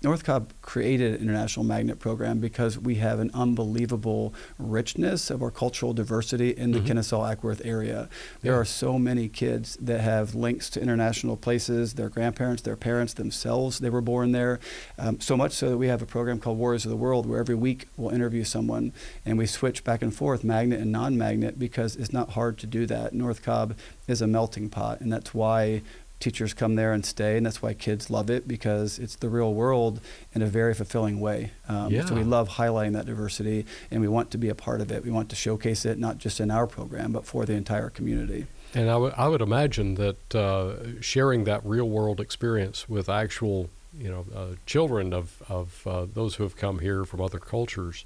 North 0.03 0.25
Cobb 0.25 0.55
created 0.63 1.15
an 1.17 1.21
international 1.21 1.65
magnet 1.67 1.99
program 1.99 2.39
because 2.39 2.79
we 2.79 2.95
have 2.95 3.21
an 3.21 3.31
unbelievable 3.35 4.33
richness 4.59 5.29
of 5.29 5.43
our 5.43 5.51
cultural 5.51 5.93
diversity 5.93 6.51
in 6.51 6.73
the 6.73 6.81
Mhm. 6.81 6.87
Kennesaw 6.87 7.23
Acworth 7.35 7.61
area. 7.67 8.09
There 8.41 8.55
Yeah. 8.55 8.61
are 8.61 8.65
so 8.65 8.99
many 8.99 9.29
kids 9.29 9.77
that 9.79 10.01
have 10.01 10.35
links 10.35 10.71
to 10.71 10.81
international 10.81 11.37
places, 11.37 11.95
their 11.95 12.09
grandparents, 12.09 12.63
their 12.63 12.77
parents 12.77 13.13
themselves, 13.13 13.79
they 13.81 13.91
were 13.91 14.01
born 14.01 14.33
there. 14.33 14.59
Um, 14.99 15.21
so 15.21 15.37
much 15.37 15.53
so 15.53 15.69
that 15.69 15.77
we 15.77 15.89
have 15.89 16.01
a 16.01 16.07
program 16.07 16.39
called 16.39 16.57
Warriors 16.57 16.87
of 16.87 16.91
the 16.91 16.97
World 16.97 17.27
where 17.27 17.39
every 17.39 17.55
week 17.55 17.87
we'll 17.99 18.15
interview 18.15 18.43
someone 18.43 18.93
and 19.27 19.37
we 19.37 19.45
switch 19.45 19.85
back 19.85 20.01
and 20.01 20.15
forth, 20.15 20.43
magnet 20.43 20.81
and 20.81 20.91
non 20.91 21.19
magnet, 21.19 21.59
because 21.59 21.95
it's 21.97 22.13
not 22.13 22.31
hard 22.31 22.57
to 22.59 22.67
do 22.67 22.87
that. 22.87 23.13
North 23.13 23.43
Cobb 23.43 23.75
is 24.09 24.23
a 24.23 24.27
melting 24.27 24.71
pot, 24.71 25.03
and 25.03 25.13
that's 25.13 25.35
why 25.35 25.83
teachers 26.21 26.55
come 26.55 26.77
there 26.77 26.93
and 26.93 27.05
stay, 27.05 27.37
and 27.37 27.45
that's 27.45 27.63
why 27.63 27.75
kids 27.75 28.11
love 28.11 28.31
it 28.31 28.47
because 28.47 28.99
it's 28.99 29.17
the 29.17 29.29
real 29.29 29.53
world 29.53 30.01
in 30.35 30.43
a 30.43 30.47
very 30.47 30.75
fulfilling 30.75 31.19
way. 31.19 31.51
Um, 31.69 31.91
So 32.07 32.15
we 32.15 32.23
love 32.23 32.51
highlighting 32.51 32.93
that 32.93 33.07
diversity, 33.07 33.67
and 33.91 34.01
we 34.01 34.09
want 34.09 34.31
to 34.33 34.39
be 34.39 34.49
a 34.49 34.55
part 34.55 34.81
of 34.81 34.93
it. 34.93 35.03
We 35.03 35.11
want 35.11 35.31
to 35.31 35.37
showcase 35.37 35.85
it 35.85 35.99
not 35.99 36.19
just 36.19 36.39
in 36.39 36.51
our 36.51 36.67
program, 36.67 37.13
but 37.13 37.25
for 37.25 37.45
the 37.47 37.55
entire 37.55 37.91
community. 37.91 38.47
And 38.75 38.89
I 38.89 39.27
would 39.27 39.41
imagine 39.41 39.97
that 39.97 40.35
uh, 40.35 41.01
sharing 41.01 41.45
that 41.45 41.65
real 41.65 41.89
world 41.89 42.21
experience 42.21 42.89
with 42.89 43.09
actual, 43.09 43.69
you 43.99 44.09
know, 44.09 44.27
uh, 44.35 44.47
children 44.65 45.13
of 45.13 45.43
of 45.49 45.87
uh, 45.87 46.07
those 46.13 46.37
who 46.37 46.45
have 46.45 46.57
come 46.57 46.79
here 46.79 47.05
from 47.05 47.21
other 47.21 47.41
cultures, 47.41 48.05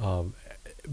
um, 0.00 0.34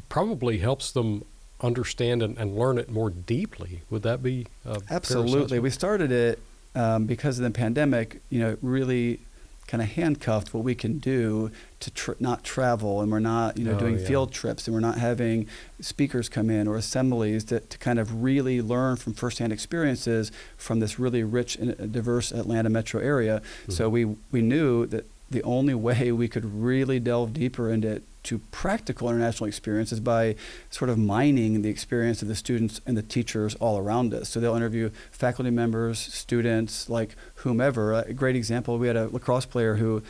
probably 0.09 0.57
helps 0.57 0.91
them 0.91 1.23
understand 1.61 2.21
and, 2.21 2.37
and 2.37 2.57
learn 2.57 2.77
it 2.77 2.89
more 2.89 3.09
deeply. 3.09 3.83
Would 3.89 4.03
that 4.03 4.21
be 4.21 4.47
a 4.65 4.81
Absolutely. 4.89 5.59
We 5.59 5.69
started 5.69 6.11
it 6.11 6.39
um, 6.75 7.05
because 7.05 7.39
of 7.39 7.43
the 7.43 7.51
pandemic, 7.51 8.21
you 8.29 8.39
know, 8.39 8.57
really 8.61 9.19
kind 9.67 9.81
of 9.81 9.89
handcuffed 9.89 10.53
what 10.53 10.63
we 10.63 10.75
can 10.75 10.99
do 10.99 11.49
to 11.79 11.89
tr- 11.89 12.11
not 12.19 12.43
travel 12.43 13.01
and 13.01 13.11
we're 13.11 13.19
not, 13.19 13.57
you 13.57 13.65
know, 13.65 13.73
Oh, 13.75 13.79
doing 13.79 13.97
yeah. 13.97 14.05
field 14.05 14.31
trips 14.31 14.67
and 14.67 14.75
we're 14.75 14.79
not 14.79 14.99
having 14.99 15.47
speakers 15.81 16.29
come 16.29 16.51
in 16.51 16.67
or 16.67 16.75
assemblies 16.77 17.43
to, 17.45 17.59
to 17.61 17.77
kind 17.79 17.97
of 17.97 18.21
really 18.21 18.61
learn 18.61 18.95
from 18.95 19.13
firsthand 19.13 19.51
experiences 19.51 20.31
from 20.55 20.81
this 20.81 20.99
really 20.99 21.23
rich 21.23 21.55
and 21.55 21.91
diverse 21.91 22.31
Atlanta 22.31 22.69
metro 22.69 23.01
area. 23.01 23.41
So 23.69 23.89
Mhm. 23.89 23.91
we, 23.91 24.05
we 24.31 24.41
knew 24.43 24.85
that 24.85 25.05
the 25.29 25.43
only 25.43 25.73
way 25.73 26.11
we 26.11 26.27
could 26.27 26.45
really 26.45 26.99
delve 26.99 27.33
deeper 27.33 27.71
into 27.71 28.01
to 28.23 28.39
practical 28.49 29.07
international 29.07 29.47
experience 29.47 29.91
is 29.91 29.99
by 29.99 30.35
sort 30.71 30.89
of 30.89 30.97
mining 30.97 31.61
the 31.61 31.69
experience 31.69 32.23
of 32.23 32.27
the 32.27 32.35
students 32.35 32.81
and 32.85 32.97
the 32.97 33.03
teachers 33.03 33.53
all 33.55 33.77
around 33.77 34.13
us. 34.15 34.29
So 34.29 34.39
they'll 34.39 34.55
interview 34.55 34.89
faculty 35.11 35.51
members, 35.51 35.99
students, 35.99 36.89
like 36.89 37.15
whomever. 37.35 37.93
A 37.93 38.13
great 38.13 38.35
example, 38.35 38.79
we 38.79 38.87
had 38.87 38.95
a 38.95 39.09
lacrosse 39.09 39.45
player 39.45 39.75
who 39.75 40.01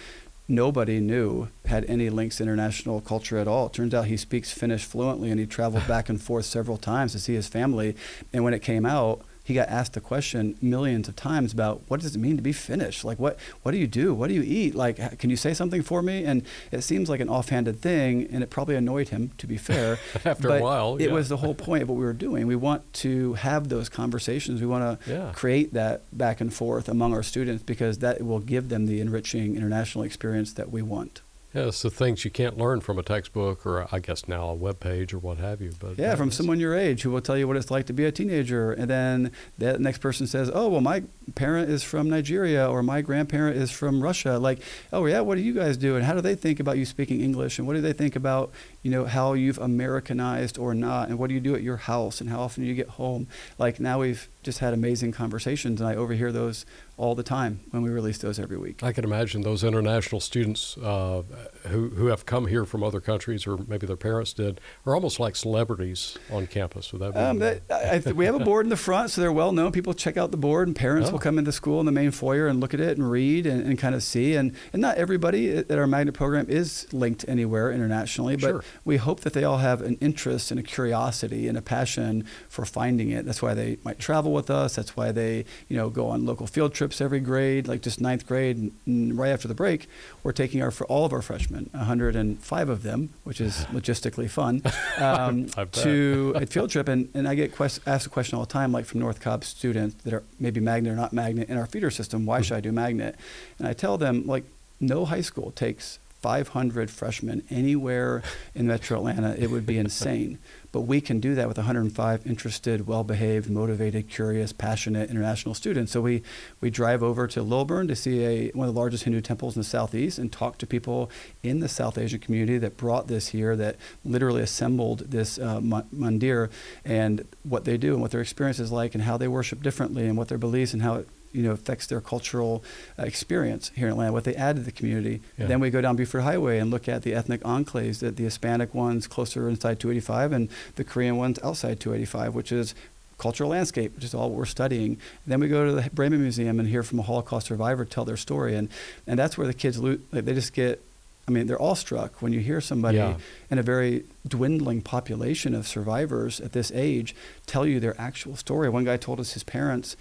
nobody 0.47 0.99
knew 0.99 1.49
had 1.65 1.83
any 1.85 2.09
links 2.09 2.37
to 2.37 2.43
international 2.43 3.01
culture 3.01 3.37
at 3.37 3.49
all. 3.49 3.67
It 3.67 3.73
turns 3.73 3.93
out 3.93 4.05
he 4.05 4.17
speaks 4.17 4.51
Finnish 4.51 4.85
fluently 4.85 5.29
and 5.29 5.39
he 5.39 5.45
traveled 5.45 5.87
back 5.87 6.07
and 6.07 6.21
forth 6.21 6.45
several 6.45 6.77
times 6.77 7.11
to 7.11 7.19
see 7.19 7.33
his 7.33 7.47
family. 7.47 7.95
And 8.31 8.43
when 8.43 8.53
it 8.53 8.61
came 8.61 8.85
out, 8.85 9.25
he 9.45 9.53
got 9.53 9.69
asked 9.69 9.93
the 9.93 10.01
question 10.01 10.57
millions 10.59 11.07
of 11.07 11.15
times 11.15 11.53
about 11.53 11.83
what 11.87 12.01
does 12.01 12.15
it 12.15 12.19
mean 12.19 12.35
to 12.35 12.41
be 12.41 12.51
Finnish? 12.51 13.03
Like 13.03 13.19
what 13.19 13.39
what 13.61 13.71
do 13.71 13.77
you 13.77 13.85
do? 13.85 14.13
What 14.13 14.27
do 14.27 14.33
you 14.33 14.41
eat? 14.41 14.73
Like 14.73 15.19
can 15.19 15.29
you 15.29 15.37
say 15.37 15.53
something 15.53 15.83
for 15.83 16.01
me? 16.01 16.25
And 16.25 16.43
it 16.71 16.81
seems 16.81 17.09
like 17.09 17.19
an 17.19 17.29
offhanded 17.29 17.79
thing, 17.79 18.27
and 18.31 18.41
it 18.41 18.49
probably 18.49 18.75
annoyed 18.75 19.09
him. 19.09 19.31
To 19.37 19.45
be 19.45 19.57
fair, 19.57 19.99
after 20.25 20.49
a 20.49 20.61
while, 20.61 20.97
yeah. 20.99 21.07
it 21.07 21.11
was 21.11 21.29
the 21.29 21.37
whole 21.37 21.53
point 21.53 21.83
of 21.83 21.89
what 21.89 21.97
we 21.97 22.05
were 22.05 22.13
doing. 22.13 22.47
We 22.47 22.55
want 22.55 22.91
to 23.05 23.33
have 23.33 23.69
those 23.69 23.87
conversations. 23.87 24.61
We 24.61 24.67
want 24.67 25.01
to 25.01 25.11
yeah. 25.11 25.31
create 25.33 25.73
that 25.73 26.01
back 26.11 26.41
and 26.41 26.51
forth 26.51 26.89
among 26.89 27.13
our 27.13 27.23
students 27.23 27.61
because 27.61 27.99
that 27.99 28.23
will 28.23 28.39
give 28.39 28.69
them 28.69 28.87
the 28.87 28.99
enriching 28.99 29.55
international 29.55 30.03
experience 30.03 30.53
that 30.53 30.71
we 30.71 30.81
want. 30.81 31.21
Yeah, 31.55 31.67
it's 31.67 31.81
the 31.81 31.89
things 31.89 32.25
you 32.25 32.31
can't 32.31 32.57
learn 32.57 32.81
from 32.81 32.99
a 32.99 33.03
textbook 33.03 33.65
or 33.65 33.87
I 33.89 33.99
guess 33.99 34.27
now 34.27 34.49
a 34.49 34.53
web 34.53 34.81
page 34.81 35.13
or 35.13 35.19
what 35.19 35.37
have 35.37 35.61
you. 35.61 35.71
But 35.79 35.97
yeah, 35.97 36.15
from 36.15 36.29
someone 36.29 36.59
your 36.59 36.75
age 36.75 37.03
who 37.03 37.11
will 37.11 37.21
tell 37.21 37.37
you 37.37 37.47
what 37.47 37.55
it's 37.55 37.71
like 37.71 37.85
to 37.85 37.93
be 37.93 38.03
a 38.03 38.11
teenager, 38.11 38.73
and 38.73 38.89
then 38.89 39.31
that 39.57 39.79
next 39.79 39.99
person 39.99 40.27
says, 40.27 40.51
"Oh, 40.53 40.67
well, 40.67 40.81
my 40.81 41.03
parent 41.35 41.69
is 41.69 41.81
from 41.81 42.09
Nigeria 42.09 42.69
or 42.69 42.83
my 42.83 42.99
grandparent 42.99 43.55
is 43.55 43.71
from 43.71 44.03
Russia." 44.03 44.37
Like, 44.37 44.59
oh 44.91 45.05
yeah, 45.05 45.21
what 45.21 45.35
do 45.35 45.41
you 45.41 45.53
guys 45.53 45.77
do, 45.77 45.95
and 45.95 46.03
how 46.03 46.13
do 46.13 46.19
they 46.19 46.35
think 46.35 46.59
about 46.59 46.77
you 46.77 46.83
speaking 46.83 47.21
English, 47.21 47.57
and 47.57 47.65
what 47.65 47.75
do 47.75 47.81
they 47.81 47.93
think 47.93 48.17
about 48.17 48.51
you 48.83 48.91
know 48.91 49.05
how 49.05 49.31
you've 49.31 49.57
Americanized 49.57 50.57
or 50.57 50.73
not, 50.73 51.07
and 51.07 51.17
what 51.17 51.29
do 51.29 51.35
you 51.35 51.39
do 51.39 51.55
at 51.55 51.63
your 51.63 51.77
house, 51.77 52.19
and 52.19 52.29
how 52.29 52.41
often 52.41 52.63
do 52.63 52.69
you 52.69 52.75
get 52.75 52.89
home? 52.89 53.27
Like 53.57 53.79
now 53.79 54.01
we've 54.01 54.27
just 54.43 54.59
had 54.59 54.73
amazing 54.73 55.13
conversations, 55.13 55.79
and 55.79 55.89
I 55.89 55.95
overhear 55.95 56.33
those 56.33 56.65
all 56.97 57.13
the 57.13 57.23
time 57.23 57.59
when 57.71 57.83
we 57.83 57.89
release 57.89 58.17
those 58.19 58.39
every 58.39 58.57
week. 58.57 58.81
I 58.81 58.93
can 58.93 59.03
imagine 59.03 59.41
those 59.41 59.63
international 59.63 60.21
students 60.21 60.77
uh, 60.77 61.23
who 61.67 61.89
who 61.89 62.07
have 62.07 62.25
come 62.25 62.47
here 62.47 62.65
from 62.65 62.83
other 62.83 63.01
countries, 63.01 63.45
or 63.45 63.57
maybe 63.67 63.85
their 63.85 63.97
parents 63.97 64.33
did, 64.33 64.61
are 64.85 64.95
almost 64.95 65.19
like 65.19 65.35
celebrities 65.35 66.17
on 66.31 66.47
campus. 66.47 66.93
Would 66.93 67.01
that 67.01 67.13
be? 67.13 67.19
Um, 67.19 67.39
that, 67.39 67.61
I, 67.69 68.11
we 68.11 68.25
have 68.25 68.35
a 68.35 68.39
board 68.39 68.65
in 68.65 68.69
the 68.69 68.77
front, 68.77 69.11
so 69.11 69.21
they're 69.21 69.31
well 69.31 69.51
known. 69.51 69.71
People 69.71 69.93
check 69.93 70.15
out 70.15 70.31
the 70.31 70.37
board, 70.37 70.67
and 70.67 70.75
parents 70.75 71.09
oh. 71.09 71.13
will 71.13 71.19
come 71.19 71.37
into 71.37 71.51
school 71.51 71.79
in 71.79 71.85
the 71.85 71.91
main 71.91 72.11
foyer 72.11 72.47
and 72.47 72.59
look 72.61 72.73
at 72.73 72.79
it 72.79 72.97
and 72.97 73.09
read 73.09 73.45
and, 73.45 73.65
and, 73.65 73.77
kind 73.77 73.93
of 73.93 74.01
see. 74.01 74.35
And 74.35 74.55
and 74.71 74.81
not 74.81 74.97
everybody 74.97 75.57
at 75.57 75.71
our 75.71 75.87
magnet 75.87 76.15
program 76.15 76.45
is 76.47 76.87
linked 76.93 77.25
anywhere 77.27 77.71
internationally, 77.71 78.37
but 78.37 78.47
sure. 78.47 78.63
we 78.85 78.97
hope 78.97 79.21
that 79.21 79.33
they 79.33 79.43
all 79.43 79.57
have 79.57 79.81
an 79.81 79.97
interest 79.99 80.49
and 80.51 80.59
a 80.59 80.63
curiosity 80.63 81.47
and 81.47 81.57
a 81.57 81.61
passion 81.61 82.25
for 82.47 82.63
finding 82.65 83.09
it. 83.09 83.25
That's 83.25 83.41
why 83.41 83.53
they 83.53 83.77
might 83.83 83.99
travel 83.99 84.31
with 84.31 84.49
us. 84.49 84.75
That's 84.75 84.95
why 84.95 85.11
they 85.11 85.43
you 85.67 85.75
know 85.75 85.89
go 85.89 86.07
on 86.07 86.25
local 86.25 86.47
field 86.47 86.73
trips 86.73 86.84
trips 86.85 87.01
every 87.01 87.19
grade, 87.19 87.67
like 87.67 87.81
just 87.81 87.99
ninth 87.99 88.27
grade. 88.27 88.71
Right 88.85 89.29
after 89.29 89.47
the 89.47 89.55
break, 89.55 89.87
we're 90.21 90.33
taking 90.33 90.61
our 90.61 90.69
for 90.69 90.85
all 90.85 91.03
of 91.03 91.13
our 91.13 91.21
freshmen, 91.23 91.67
105 91.71 92.69
of 92.69 92.83
them, 92.83 93.09
which 93.23 93.41
is 93.41 93.65
logistically 93.73 94.29
fun, 94.29 94.61
um, 94.99 95.47
to 95.71 96.33
a 96.35 96.45
field 96.45 96.69
trip. 96.69 96.87
And, 96.87 97.09
and 97.15 97.27
I 97.27 97.33
get 97.33 97.55
quest- 97.55 97.81
asked 97.87 98.05
a 98.05 98.09
question 98.09 98.37
all 98.37 98.45
the 98.45 98.53
time, 98.53 98.71
like 98.71 98.85
from 98.85 98.99
North 98.99 99.19
Cobb 99.19 99.43
students 99.43 99.95
that 100.03 100.13
are 100.13 100.23
maybe 100.39 100.59
magnet 100.59 100.93
or 100.93 100.95
not 100.95 101.11
magnet 101.11 101.49
in 101.49 101.57
our 101.57 101.65
feeder 101.65 101.89
system. 101.89 102.27
Why 102.27 102.37
mm-hmm. 102.37 102.43
should 102.43 102.57
I 102.57 102.59
do 102.59 102.71
magnet? 102.71 103.15
And 103.57 103.67
I 103.67 103.73
tell 103.73 103.97
them 103.97 104.27
like 104.27 104.43
no 104.79 105.05
high 105.05 105.21
school 105.21 105.51
takes 105.51 105.97
500 106.25 106.89
freshmen 106.89 107.43
anywhere 107.51 108.23
in 108.55 108.65
Metro 108.65 108.97
Atlanta, 108.97 109.35
it 109.37 109.51
would 109.51 109.63
be 109.63 109.77
insane. 109.85 110.39
But 110.71 110.81
we 110.81 110.99
can 110.99 111.19
do 111.19 111.35
that 111.35 111.47
with 111.47 111.57
105 111.57 112.25
interested, 112.25 112.87
well-behaved, 112.87 113.47
motivated, 113.47 114.09
curious, 114.09 114.51
passionate 114.51 115.11
international 115.11 115.53
students. 115.53 115.91
So 115.91 116.01
we 116.01 116.23
we 116.61 116.71
drive 116.71 117.03
over 117.03 117.27
to 117.27 117.43
Lilburn 117.43 117.87
to 117.89 117.95
see 117.95 118.25
a, 118.25 118.49
one 118.53 118.67
of 118.67 118.73
the 118.73 118.79
largest 118.79 119.03
Hindu 119.03 119.21
temples 119.21 119.55
in 119.55 119.59
the 119.59 119.67
southeast 119.67 120.17
and 120.17 120.31
talk 120.31 120.57
to 120.57 120.65
people 120.65 121.11
in 121.43 121.59
the 121.59 121.69
South 121.69 121.95
Asian 121.95 122.19
community 122.19 122.57
that 122.57 122.75
brought 122.75 123.07
this 123.07 123.27
here, 123.27 123.55
that 123.55 123.75
literally 124.03 124.41
assembled 124.41 125.11
this 125.11 125.37
uh, 125.37 125.59
mandir, 125.61 126.49
and 126.83 127.27
what 127.43 127.65
they 127.65 127.77
do 127.77 127.93
and 127.93 128.01
what 128.01 128.09
their 128.09 128.21
experience 128.21 128.59
is 128.59 128.71
like, 128.71 128.95
and 128.95 129.03
how 129.03 129.15
they 129.15 129.27
worship 129.27 129.61
differently, 129.61 130.07
and 130.07 130.17
what 130.17 130.27
their 130.27 130.39
beliefs 130.39 130.73
and 130.73 130.81
how 130.81 130.95
it 130.95 131.07
you 131.35 131.43
know 131.43 131.51
affects 131.51 131.87
their 131.87 132.01
cultural 132.01 132.63
uh, 132.97 133.03
experience 133.03 133.71
here 133.75 133.87
in 133.87 133.93
Atlanta, 133.93 134.13
what 134.13 134.23
they 134.23 134.35
add 134.35 134.55
to 134.55 134.61
the 134.61 134.71
community. 134.71 135.21
Yeah. 135.37 135.47
Then 135.47 135.59
we 135.59 135.69
go 135.69 135.81
down 135.81 135.95
Buford 135.95 136.23
Highway 136.23 136.59
and 136.59 136.71
look 136.71 136.87
at 136.87 137.03
the 137.03 137.13
ethnic 137.13 137.41
enclaves, 137.41 137.99
the, 137.99 138.11
the 138.11 138.23
Hispanic 138.23 138.73
ones 138.73 139.07
closer 139.07 139.49
inside 139.49 139.79
285 139.79 140.31
and 140.31 140.49
the 140.75 140.83
Korean 140.83 141.17
ones 141.17 141.39
outside 141.43 141.79
285, 141.79 142.33
which 142.33 142.51
is 142.51 142.73
cultural 143.17 143.49
landscape, 143.49 143.95
which 143.95 144.03
is 144.03 144.13
all 144.13 144.29
what 144.29 144.37
we're 144.37 144.45
studying. 144.45 144.97
Then 145.25 145.39
we 145.39 145.47
go 145.47 145.65
to 145.65 145.71
the 145.73 145.89
Breman 145.89 146.19
Museum 146.19 146.59
and 146.59 146.67
hear 146.67 146.83
from 146.83 146.99
a 146.99 147.03
Holocaust 147.03 147.47
survivor 147.47 147.85
tell 147.85 148.05
their 148.05 148.17
story, 148.17 148.55
and 148.55 148.69
and 149.07 149.17
that's 149.17 149.37
where 149.37 149.47
the 149.47 149.53
kids 149.53 149.79
lo- 149.79 149.99
they 150.11 150.33
just 150.33 150.53
get. 150.53 150.81
I 151.27 151.31
mean, 151.31 151.47
they're 151.47 151.61
awestruck 151.61 152.21
when 152.21 152.33
you 152.33 152.39
hear 152.39 152.61
somebody 152.61 152.97
yeah. 152.97 153.17
in 153.49 153.57
a 153.57 153.63
very 153.63 154.03
dwindling 154.27 154.83
population 154.83 155.55
of 155.55 155.67
survivors 155.67 156.39
at 156.39 156.51
this 156.51 156.71
age 156.71 157.15
tell 157.47 157.65
you 157.65 157.79
their 157.79 157.99
actual 157.99 158.35
story. 158.35 158.69
One 158.69 158.83
guy 158.83 158.97
told 158.97 159.19
us 159.19 159.33
his 159.33 159.43
parents 159.43 159.97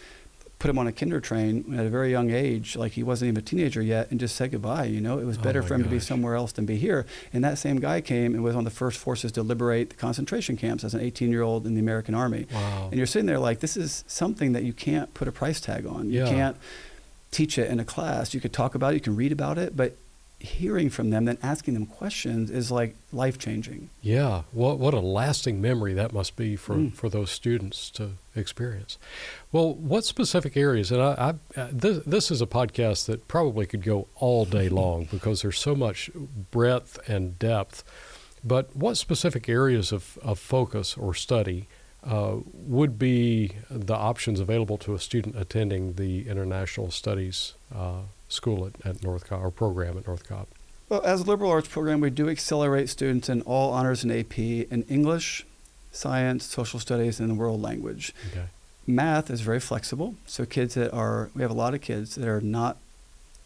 put 0.64 0.70
him 0.70 0.78
on 0.78 0.86
a 0.86 0.92
kinder 0.92 1.20
train 1.20 1.74
at 1.78 1.84
a 1.84 1.90
very 1.90 2.10
young 2.10 2.30
age, 2.30 2.74
like 2.74 2.92
he 2.92 3.02
wasn't 3.02 3.28
even 3.28 3.36
a 3.36 3.42
teenager 3.44 3.82
yet, 3.82 4.10
and 4.10 4.18
just 4.18 4.34
said 4.34 4.50
goodbye. 4.50 4.86
You 4.86 4.98
know, 4.98 5.18
it 5.18 5.26
was 5.26 5.36
oh 5.36 5.42
better 5.42 5.62
oh 5.62 5.62
for 5.62 5.74
him 5.74 5.82
gosh. 5.82 5.90
to 5.90 5.96
be 5.96 6.00
somewhere 6.00 6.36
else 6.36 6.52
than 6.52 6.64
be 6.64 6.78
here. 6.78 7.04
And 7.34 7.44
that 7.44 7.58
same 7.58 7.80
guy 7.80 8.00
came 8.00 8.32
and 8.32 8.42
was 8.42 8.56
on 8.56 8.64
the 8.64 8.70
first 8.70 8.98
forces 8.98 9.30
to 9.32 9.42
liberate 9.42 9.90
the 9.90 9.96
concentration 9.96 10.56
camps 10.56 10.82
as 10.82 10.94
an 10.94 11.02
18 11.02 11.30
year 11.30 11.42
old 11.42 11.66
in 11.66 11.74
the 11.74 11.80
American 11.80 12.14
Army. 12.14 12.46
Wow. 12.50 12.86
And 12.86 12.94
you're 12.94 13.06
sitting 13.06 13.26
there 13.26 13.38
like, 13.38 13.60
this 13.60 13.76
is 13.76 14.04
something 14.06 14.52
that 14.54 14.64
you 14.64 14.72
can't 14.72 15.12
put 15.12 15.28
a 15.28 15.32
price 15.32 15.60
tag 15.60 15.84
on. 15.84 16.08
You 16.08 16.20
yeah. 16.20 16.30
can't 16.30 16.56
teach 17.30 17.58
it 17.58 17.70
in 17.70 17.78
a 17.78 17.84
class. 17.84 18.32
You 18.32 18.40
could 18.40 18.54
talk 18.54 18.74
about 18.74 18.92
it, 18.92 18.94
you 18.94 19.00
can 19.02 19.16
read 19.16 19.32
about 19.32 19.58
it, 19.58 19.76
but 19.76 19.98
hearing 20.44 20.90
from 20.90 21.10
them, 21.10 21.24
then 21.24 21.38
asking 21.42 21.74
them 21.74 21.86
questions 21.86 22.50
is 22.50 22.70
like 22.70 22.94
life 23.12 23.38
changing. 23.38 23.90
Yeah, 24.02 24.42
what 24.52 24.78
what 24.78 24.94
a 24.94 25.00
lasting 25.00 25.60
memory 25.60 25.94
that 25.94 26.12
must 26.12 26.36
be 26.36 26.56
for 26.56 26.74
mm. 26.76 26.94
for 26.94 27.08
those 27.08 27.30
students 27.30 27.90
to 27.90 28.12
experience. 28.36 28.98
Well, 29.52 29.74
what 29.74 30.04
specific 30.04 30.56
areas? 30.56 30.92
And 30.92 31.02
I, 31.02 31.34
I 31.56 31.68
this 31.72 32.04
this 32.04 32.30
is 32.30 32.40
a 32.40 32.46
podcast 32.46 33.06
that 33.06 33.26
probably 33.28 33.66
could 33.66 33.82
go 33.82 34.08
all 34.16 34.44
day 34.44 34.68
long 34.80 35.08
because 35.10 35.42
there's 35.42 35.58
so 35.58 35.74
much 35.74 36.10
breadth 36.50 36.98
and 37.08 37.38
depth. 37.38 37.82
But 38.46 38.76
what 38.76 38.96
specific 38.98 39.48
areas 39.48 39.90
of, 39.90 40.18
of 40.22 40.38
focus 40.38 40.98
or 40.98 41.14
study 41.14 41.66
uh, 42.06 42.36
would 42.52 42.98
be 42.98 43.52
the 43.70 43.94
options 43.94 44.38
available 44.38 44.76
to 44.76 44.94
a 44.94 44.98
student 44.98 45.36
attending 45.36 45.94
the 45.94 46.28
International 46.28 46.90
Studies 46.90 47.54
uh, 47.74 48.02
school 48.28 48.66
at, 48.66 48.86
at 48.86 49.02
North 49.02 49.28
Cobb 49.28 49.42
or 49.42 49.50
program 49.50 49.98
at 49.98 50.06
North 50.06 50.28
Cobb? 50.28 50.46
Well, 50.88 51.02
as 51.02 51.22
a 51.22 51.24
liberal 51.24 51.50
arts 51.50 51.68
program, 51.68 52.00
we 52.00 52.10
do 52.10 52.28
accelerate 52.28 52.88
students 52.88 53.28
in 53.28 53.42
all 53.42 53.72
honors 53.72 54.04
and 54.04 54.12
AP 54.12 54.38
in 54.38 54.84
English, 54.88 55.46
science, 55.92 56.44
social 56.44 56.78
studies, 56.78 57.20
and 57.20 57.30
the 57.30 57.34
world 57.34 57.62
language. 57.62 58.14
Okay. 58.30 58.46
Math 58.86 59.30
is 59.30 59.40
very 59.40 59.60
flexible. 59.60 60.14
So 60.26 60.44
kids 60.44 60.74
that 60.74 60.92
are, 60.92 61.30
we 61.34 61.42
have 61.42 61.50
a 61.50 61.54
lot 61.54 61.74
of 61.74 61.80
kids 61.80 62.16
that 62.16 62.28
are 62.28 62.40
not 62.40 62.76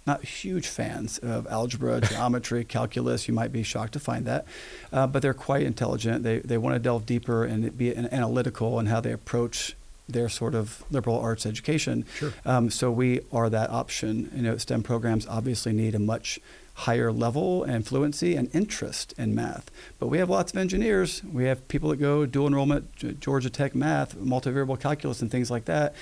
not 0.09 0.25
huge 0.25 0.67
fans 0.67 1.19
of 1.19 1.47
algebra, 1.49 2.01
geometry, 2.11 2.65
calculus. 2.65 3.29
You 3.29 3.35
might 3.35 3.53
be 3.53 3.63
shocked 3.63 3.93
to 3.93 4.01
find 4.01 4.25
that, 4.25 4.47
uh, 4.91 5.07
but 5.07 5.21
they're 5.21 5.35
quite 5.35 5.63
intelligent. 5.63 6.25
They 6.25 6.39
they 6.39 6.59
want 6.59 6.75
to 6.75 6.81
delve 6.81 7.07
deeper 7.07 7.45
and 7.45 7.77
be 7.77 7.95
analytical 7.95 8.81
in 8.81 8.87
how 8.87 9.01
they 9.01 9.13
approach 9.13 9.77
their 10.09 10.29
sort 10.29 10.55
of 10.55 10.83
liberal 10.91 11.19
arts 11.19 11.45
education. 11.45 12.05
Sure. 12.15 12.33
Um, 12.45 12.71
so 12.71 12.91
we 12.91 13.21
are 13.33 13.51
that 13.51 13.71
option. 13.71 14.31
You 14.35 14.43
know, 14.43 14.57
STEM 14.57 14.83
programs 14.83 15.27
obviously 15.27 15.73
need 15.73 15.95
a 15.95 15.99
much 15.99 16.41
higher 16.75 17.11
level 17.11 17.65
and 17.65 17.85
fluency 17.85 18.37
and 18.37 18.49
interest 18.55 19.13
in 19.19 19.35
math. 19.35 19.69
But 19.99 20.07
we 20.07 20.19
have 20.19 20.31
lots 20.31 20.53
of 20.53 20.59
engineers. 20.59 21.23
We 21.25 21.45
have 21.45 21.67
people 21.67 21.91
that 21.91 21.97
go 21.97 22.25
dual 22.25 22.47
enrollment, 22.47 23.21
Georgia 23.21 23.51
Tech 23.51 23.75
math, 23.75 24.17
multivariable 24.17 24.79
calculus, 24.81 25.21
and 25.21 25.31
things 25.31 25.51
like 25.51 25.65
that. 25.65 25.95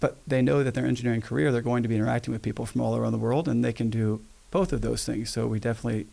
But 0.00 0.18
they 0.26 0.42
know 0.42 0.62
that 0.62 0.74
their 0.74 0.84
engineering 0.84 1.22
career, 1.22 1.50
they're 1.50 1.62
going 1.62 1.82
to 1.82 1.88
be 1.88 1.94
interacting 1.94 2.32
with 2.32 2.42
people 2.42 2.66
from 2.66 2.82
all 2.82 2.94
around 2.94 3.12
the 3.12 3.18
world, 3.18 3.48
and 3.48 3.64
they 3.64 3.72
can 3.72 3.88
do 3.88 4.22
both 4.50 4.72
of 4.72 4.82
those 4.82 5.04
things. 5.04 5.30
So 5.30 5.46
we 5.46 5.58
definitely 5.58 6.06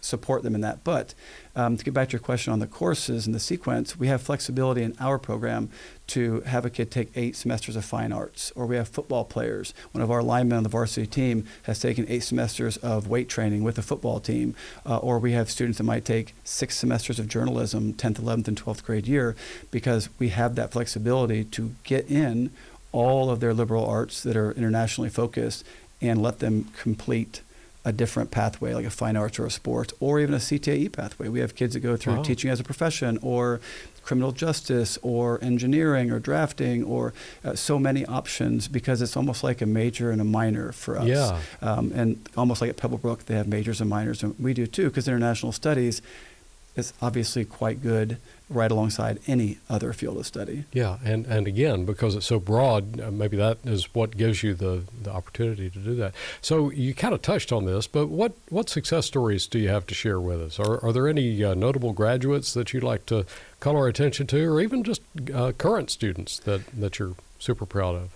support 0.00 0.42
them 0.42 0.54
in 0.54 0.60
that. 0.60 0.84
But 0.84 1.14
um, 1.56 1.76
to 1.76 1.84
get 1.84 1.94
back 1.94 2.08
to 2.08 2.12
your 2.12 2.20
question 2.20 2.52
on 2.52 2.58
the 2.58 2.66
courses 2.66 3.26
and 3.26 3.34
the 3.34 3.40
sequence, 3.40 3.98
we 3.98 4.06
have 4.06 4.22
flexibility 4.22 4.82
in 4.82 4.94
our 5.00 5.18
program 5.18 5.70
to 6.08 6.40
have 6.40 6.64
a 6.64 6.70
kid 6.70 6.90
take 6.90 7.10
eight 7.14 7.36
semesters 7.36 7.76
of 7.76 7.84
fine 7.84 8.12
arts, 8.12 8.52
or 8.56 8.66
we 8.66 8.76
have 8.76 8.88
football 8.88 9.24
players. 9.24 9.72
One 9.92 10.02
of 10.02 10.10
our 10.10 10.22
linemen 10.22 10.58
on 10.58 10.62
the 10.62 10.68
varsity 10.68 11.06
team 11.06 11.46
has 11.64 11.78
taken 11.78 12.04
eight 12.08 12.24
semesters 12.24 12.76
of 12.78 13.06
weight 13.06 13.28
training 13.28 13.62
with 13.62 13.76
the 13.76 13.82
football 13.82 14.20
team, 14.20 14.54
uh, 14.84 14.98
or 14.98 15.18
we 15.18 15.32
have 15.32 15.50
students 15.50 15.78
that 15.78 15.84
might 15.84 16.04
take 16.04 16.34
six 16.44 16.76
semesters 16.76 17.18
of 17.18 17.28
journalism, 17.28 17.94
10th, 17.94 18.20
11th, 18.20 18.48
and 18.48 18.60
12th 18.60 18.84
grade 18.84 19.06
year, 19.06 19.36
because 19.70 20.08
we 20.18 20.30
have 20.30 20.56
that 20.56 20.72
flexibility 20.72 21.44
to 21.44 21.74
get 21.84 22.10
in 22.10 22.50
all 22.92 23.30
of 23.30 23.40
their 23.40 23.54
liberal 23.54 23.86
arts 23.86 24.22
that 24.22 24.36
are 24.36 24.52
internationally 24.52 25.10
focused 25.10 25.64
and 26.00 26.22
let 26.22 26.38
them 26.40 26.64
complete 26.76 27.42
a 27.90 27.92
different 27.92 28.30
pathway, 28.30 28.72
like 28.72 28.86
a 28.86 28.90
fine 28.90 29.16
arts 29.16 29.38
or 29.38 29.44
a 29.44 29.50
sport, 29.50 29.92
or 30.00 30.20
even 30.20 30.34
a 30.34 30.38
CTE 30.38 30.92
pathway. 30.92 31.28
We 31.28 31.40
have 31.40 31.54
kids 31.54 31.74
that 31.74 31.80
go 31.80 31.96
through 31.96 32.16
wow. 32.16 32.22
teaching 32.22 32.50
as 32.50 32.60
a 32.60 32.64
profession, 32.64 33.18
or 33.20 33.60
criminal 34.02 34.32
justice, 34.32 34.98
or 35.02 35.42
engineering, 35.42 36.10
or 36.10 36.18
drafting, 36.18 36.82
or 36.84 37.12
uh, 37.44 37.54
so 37.54 37.78
many 37.78 38.06
options 38.06 38.68
because 38.68 39.02
it's 39.02 39.16
almost 39.16 39.44
like 39.44 39.60
a 39.60 39.66
major 39.66 40.10
and 40.10 40.20
a 40.20 40.24
minor 40.24 40.72
for 40.72 40.98
us. 40.98 41.06
Yeah. 41.06 41.40
Um, 41.60 41.92
and 41.94 42.26
almost 42.36 42.60
like 42.62 42.70
at 42.70 42.76
Pebblebrook, 42.76 43.24
they 43.24 43.34
have 43.34 43.48
majors 43.48 43.80
and 43.80 43.90
minors, 43.90 44.22
and 44.22 44.34
we 44.38 44.54
do 44.54 44.66
too, 44.66 44.88
because 44.88 45.06
international 45.06 45.52
studies 45.52 46.00
is 46.76 46.92
obviously 47.02 47.44
quite 47.44 47.82
good 47.82 48.16
right 48.50 48.70
alongside 48.70 49.20
any 49.26 49.58
other 49.68 49.92
field 49.92 50.18
of 50.18 50.26
study. 50.26 50.64
Yeah, 50.72 50.98
and, 51.04 51.24
and 51.26 51.46
again, 51.46 51.84
because 51.84 52.16
it's 52.16 52.26
so 52.26 52.40
broad, 52.40 53.00
uh, 53.00 53.10
maybe 53.10 53.36
that 53.36 53.58
is 53.64 53.94
what 53.94 54.16
gives 54.16 54.42
you 54.42 54.54
the, 54.54 54.82
the 55.02 55.10
opportunity 55.10 55.70
to 55.70 55.78
do 55.78 55.94
that. 55.94 56.14
So 56.42 56.70
you 56.70 56.92
kind 56.92 57.14
of 57.14 57.22
touched 57.22 57.52
on 57.52 57.64
this, 57.64 57.86
but 57.86 58.08
what, 58.08 58.32
what 58.48 58.68
success 58.68 59.06
stories 59.06 59.46
do 59.46 59.58
you 59.58 59.68
have 59.68 59.86
to 59.86 59.94
share 59.94 60.20
with 60.20 60.42
us? 60.42 60.58
Are, 60.58 60.84
are 60.84 60.92
there 60.92 61.08
any 61.08 61.42
uh, 61.44 61.54
notable 61.54 61.92
graduates 61.92 62.52
that 62.54 62.74
you'd 62.74 62.82
like 62.82 63.06
to 63.06 63.24
call 63.60 63.76
our 63.76 63.88
attention 63.88 64.26
to, 64.28 64.44
or 64.44 64.60
even 64.60 64.82
just 64.82 65.02
uh, 65.32 65.52
current 65.52 65.90
students 65.90 66.38
that, 66.40 66.66
that 66.78 66.98
you're 66.98 67.14
super 67.38 67.66
proud 67.66 67.94
of? 67.94 68.10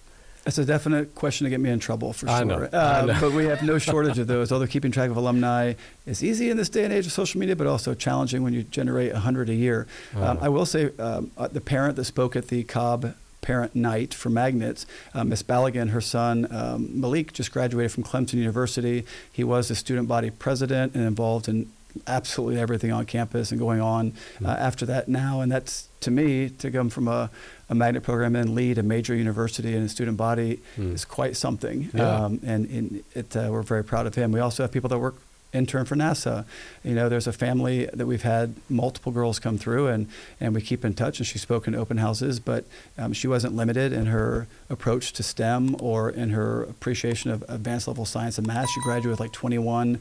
It's 0.46 0.58
a 0.58 0.64
definite 0.64 1.14
question 1.14 1.44
to 1.44 1.50
get 1.50 1.60
me 1.60 1.70
in 1.70 1.78
trouble 1.78 2.12
for 2.12 2.26
sure. 2.26 2.36
I 2.36 2.44
know. 2.44 2.68
Uh, 2.70 3.00
I 3.02 3.06
know. 3.06 3.18
but 3.20 3.32
we 3.32 3.46
have 3.46 3.62
no 3.62 3.78
shortage 3.88 4.18
of 4.18 4.26
those. 4.26 4.52
Although 4.52 4.66
keeping 4.66 4.92
track 4.92 5.10
of 5.10 5.16
alumni 5.16 5.74
is 6.06 6.22
easy 6.22 6.50
in 6.50 6.56
this 6.56 6.68
day 6.68 6.84
and 6.84 6.92
age 6.92 7.06
of 7.06 7.12
social 7.12 7.40
media, 7.40 7.56
but 7.56 7.66
also 7.66 7.94
challenging 7.94 8.42
when 8.42 8.52
you 8.52 8.62
generate 8.62 9.12
100 9.12 9.48
a 9.48 9.54
year. 9.54 9.86
Um, 10.14 10.38
I 10.40 10.48
will 10.48 10.66
say 10.66 10.90
um, 10.98 11.30
uh, 11.38 11.48
the 11.48 11.60
parent 11.62 11.96
that 11.96 12.04
spoke 12.04 12.36
at 12.36 12.48
the 12.48 12.62
Cobb 12.64 13.14
parent 13.40 13.74
night 13.74 14.14
for 14.14 14.30
magnets. 14.30 14.86
Uh, 15.12 15.22
Miss 15.24 15.42
Baligan, 15.42 15.90
her 15.90 16.00
son 16.00 16.46
um, 16.50 16.98
Malik, 16.98 17.32
just 17.32 17.52
graduated 17.52 17.92
from 17.92 18.02
Clemson 18.02 18.34
University. 18.34 19.04
He 19.30 19.44
was 19.44 19.68
the 19.68 19.74
student 19.74 20.08
body 20.08 20.30
president 20.30 20.94
and 20.94 21.04
involved 21.06 21.48
in 21.48 21.70
absolutely 22.06 22.58
everything 22.58 22.90
on 22.90 23.06
campus 23.06 23.50
and 23.50 23.60
going 23.60 23.80
on 23.80 24.14
uh, 24.44 24.48
after 24.48 24.84
that 24.86 25.08
now. 25.08 25.40
And 25.40 25.52
that's 25.52 25.88
to 26.00 26.10
me 26.10 26.48
to 26.50 26.70
come 26.70 26.90
from 26.90 27.06
a, 27.06 27.30
a 27.74 27.78
magnet 27.78 28.02
program 28.02 28.36
and 28.36 28.54
lead 28.54 28.78
a 28.78 28.82
major 28.82 29.14
university 29.14 29.74
and 29.76 29.84
a 29.84 29.88
student 29.88 30.16
body 30.16 30.60
Mm. 30.76 30.94
is 30.94 31.04
quite 31.04 31.36
something. 31.36 31.90
Yeah. 31.92 32.24
Um, 32.24 32.40
and 32.52 32.66
and 32.76 33.02
it, 33.14 33.36
uh, 33.36 33.48
we're 33.50 33.62
very 33.62 33.84
proud 33.84 34.06
of 34.06 34.14
him. 34.14 34.32
We 34.32 34.40
also 34.40 34.62
have 34.62 34.72
people 34.72 34.88
that 34.90 34.98
work 34.98 35.16
intern 35.54 35.84
for 35.84 35.94
NASA. 35.94 36.44
You 36.82 36.94
know, 36.94 37.08
there's 37.08 37.26
a 37.26 37.32
family 37.32 37.86
that 37.92 38.06
we've 38.06 38.22
had 38.22 38.54
multiple 38.68 39.12
girls 39.12 39.38
come 39.38 39.56
through, 39.58 39.88
and 39.88 40.08
and 40.40 40.54
we 40.54 40.60
keep 40.60 40.84
in 40.84 40.94
touch. 40.94 41.18
And 41.18 41.26
she 41.26 41.38
spoke 41.38 41.66
in 41.66 41.74
open 41.74 41.98
houses, 41.98 42.40
but 42.40 42.64
um, 42.98 43.12
she 43.12 43.28
wasn't 43.28 43.54
limited 43.54 43.92
in 43.92 44.06
her 44.06 44.46
approach 44.68 45.12
to 45.14 45.22
STEM 45.22 45.76
or 45.80 46.10
in 46.10 46.30
her 46.30 46.64
appreciation 46.64 47.30
of 47.30 47.42
advanced 47.48 47.88
level 47.88 48.04
science 48.04 48.38
and 48.38 48.46
math. 48.46 48.68
She 48.70 48.80
graduated 48.82 49.10
with 49.10 49.20
like 49.20 49.32
21 49.32 50.00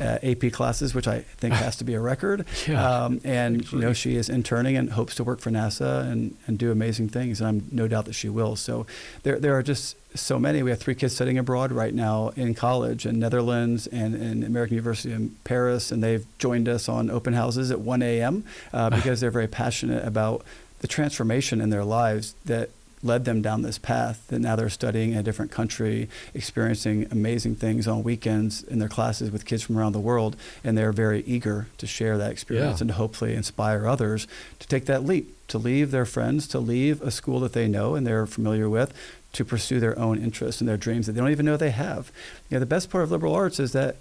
uh, 0.00 0.18
AP 0.22 0.52
classes, 0.52 0.94
which 0.94 1.06
I 1.06 1.20
think 1.20 1.54
has 1.54 1.76
to 1.76 1.84
be 1.84 1.94
a 1.94 2.00
record. 2.00 2.46
Yeah, 2.66 3.04
um, 3.04 3.20
and 3.24 3.70
you 3.72 3.78
know, 3.78 3.92
she 3.92 4.16
is 4.16 4.30
interning 4.30 4.76
and 4.76 4.90
hopes 4.90 5.16
to 5.16 5.24
work 5.24 5.40
for 5.40 5.50
NASA 5.50 6.10
and, 6.10 6.34
and 6.46 6.58
do 6.58 6.70
amazing 6.70 7.10
things. 7.10 7.40
And 7.40 7.48
I'm 7.48 7.68
no 7.70 7.88
doubt 7.88 8.06
that 8.06 8.14
she 8.14 8.30
will. 8.30 8.56
So 8.56 8.86
there 9.22 9.38
there 9.38 9.54
are 9.58 9.62
just 9.62 9.96
so 10.14 10.38
many. 10.38 10.62
We 10.62 10.70
have 10.70 10.78
three 10.78 10.94
kids 10.94 11.14
studying 11.14 11.38
abroad 11.38 11.72
right 11.72 11.92
now 11.94 12.28
in 12.36 12.54
college 12.54 13.04
in 13.06 13.18
Netherlands 13.18 13.86
and 13.88 14.14
in 14.14 14.42
American 14.44 14.76
University 14.76 15.12
in 15.12 15.34
Paris, 15.44 15.90
and 15.90 16.02
they've 16.02 16.24
joined 16.38 16.68
us 16.68 16.88
on 16.88 17.10
open 17.10 17.32
houses 17.34 17.70
at 17.70 17.80
1 17.80 18.02
a.m. 18.02 18.44
Uh, 18.72 18.90
because 18.90 19.20
they're 19.20 19.30
very 19.30 19.48
passionate 19.48 20.04
about 20.06 20.44
the 20.80 20.86
transformation 20.88 21.60
in 21.60 21.70
their 21.70 21.84
lives 21.84 22.34
that 22.44 22.70
led 23.02 23.24
them 23.26 23.42
down 23.42 23.60
this 23.62 23.76
path 23.76 24.26
that 24.28 24.38
now 24.38 24.56
they're 24.56 24.70
studying 24.70 25.12
in 25.12 25.18
a 25.18 25.22
different 25.22 25.50
country 25.50 26.08
experiencing 26.32 27.06
amazing 27.10 27.54
things 27.54 27.86
on 27.86 28.02
weekends 28.02 28.62
in 28.62 28.78
their 28.78 28.88
classes 28.88 29.30
with 29.30 29.44
kids 29.44 29.62
from 29.62 29.76
around 29.76 29.92
the 29.92 30.00
world 30.00 30.36
and 30.62 30.76
they're 30.78 30.90
very 30.92 31.22
eager 31.26 31.66
to 31.76 31.86
share 31.86 32.16
that 32.16 32.30
experience 32.30 32.78
Yeah. 32.78 32.82
and 32.84 32.88
to 32.88 32.94
hopefully 32.94 33.34
inspire 33.34 33.86
others 33.86 34.26
to 34.58 34.66
take 34.68 34.86
that 34.86 35.04
leap 35.04 35.34
to 35.48 35.58
leave 35.58 35.90
their 35.90 36.06
friends 36.06 36.46
to 36.48 36.58
leave 36.58 37.02
a 37.02 37.10
school 37.10 37.40
that 37.40 37.52
they 37.52 37.68
know 37.68 37.94
and 37.94 38.06
they're 38.06 38.24
familiar 38.26 38.70
with 38.70 38.94
to 39.34 39.44
pursue 39.44 39.80
their 39.80 39.98
own 39.98 40.18
interests 40.18 40.60
and 40.60 40.68
their 40.68 40.76
dreams 40.76 41.06
that 41.06 41.12
they 41.12 41.20
don't 41.20 41.30
even 41.30 41.46
know 41.46 41.56
they 41.56 41.70
have 41.70 42.10
you 42.48 42.54
know 42.54 42.60
the 42.60 42.66
best 42.66 42.90
part 42.90 43.04
of 43.04 43.10
liberal 43.10 43.34
arts 43.34 43.60
is 43.60 43.72
that 43.72 43.96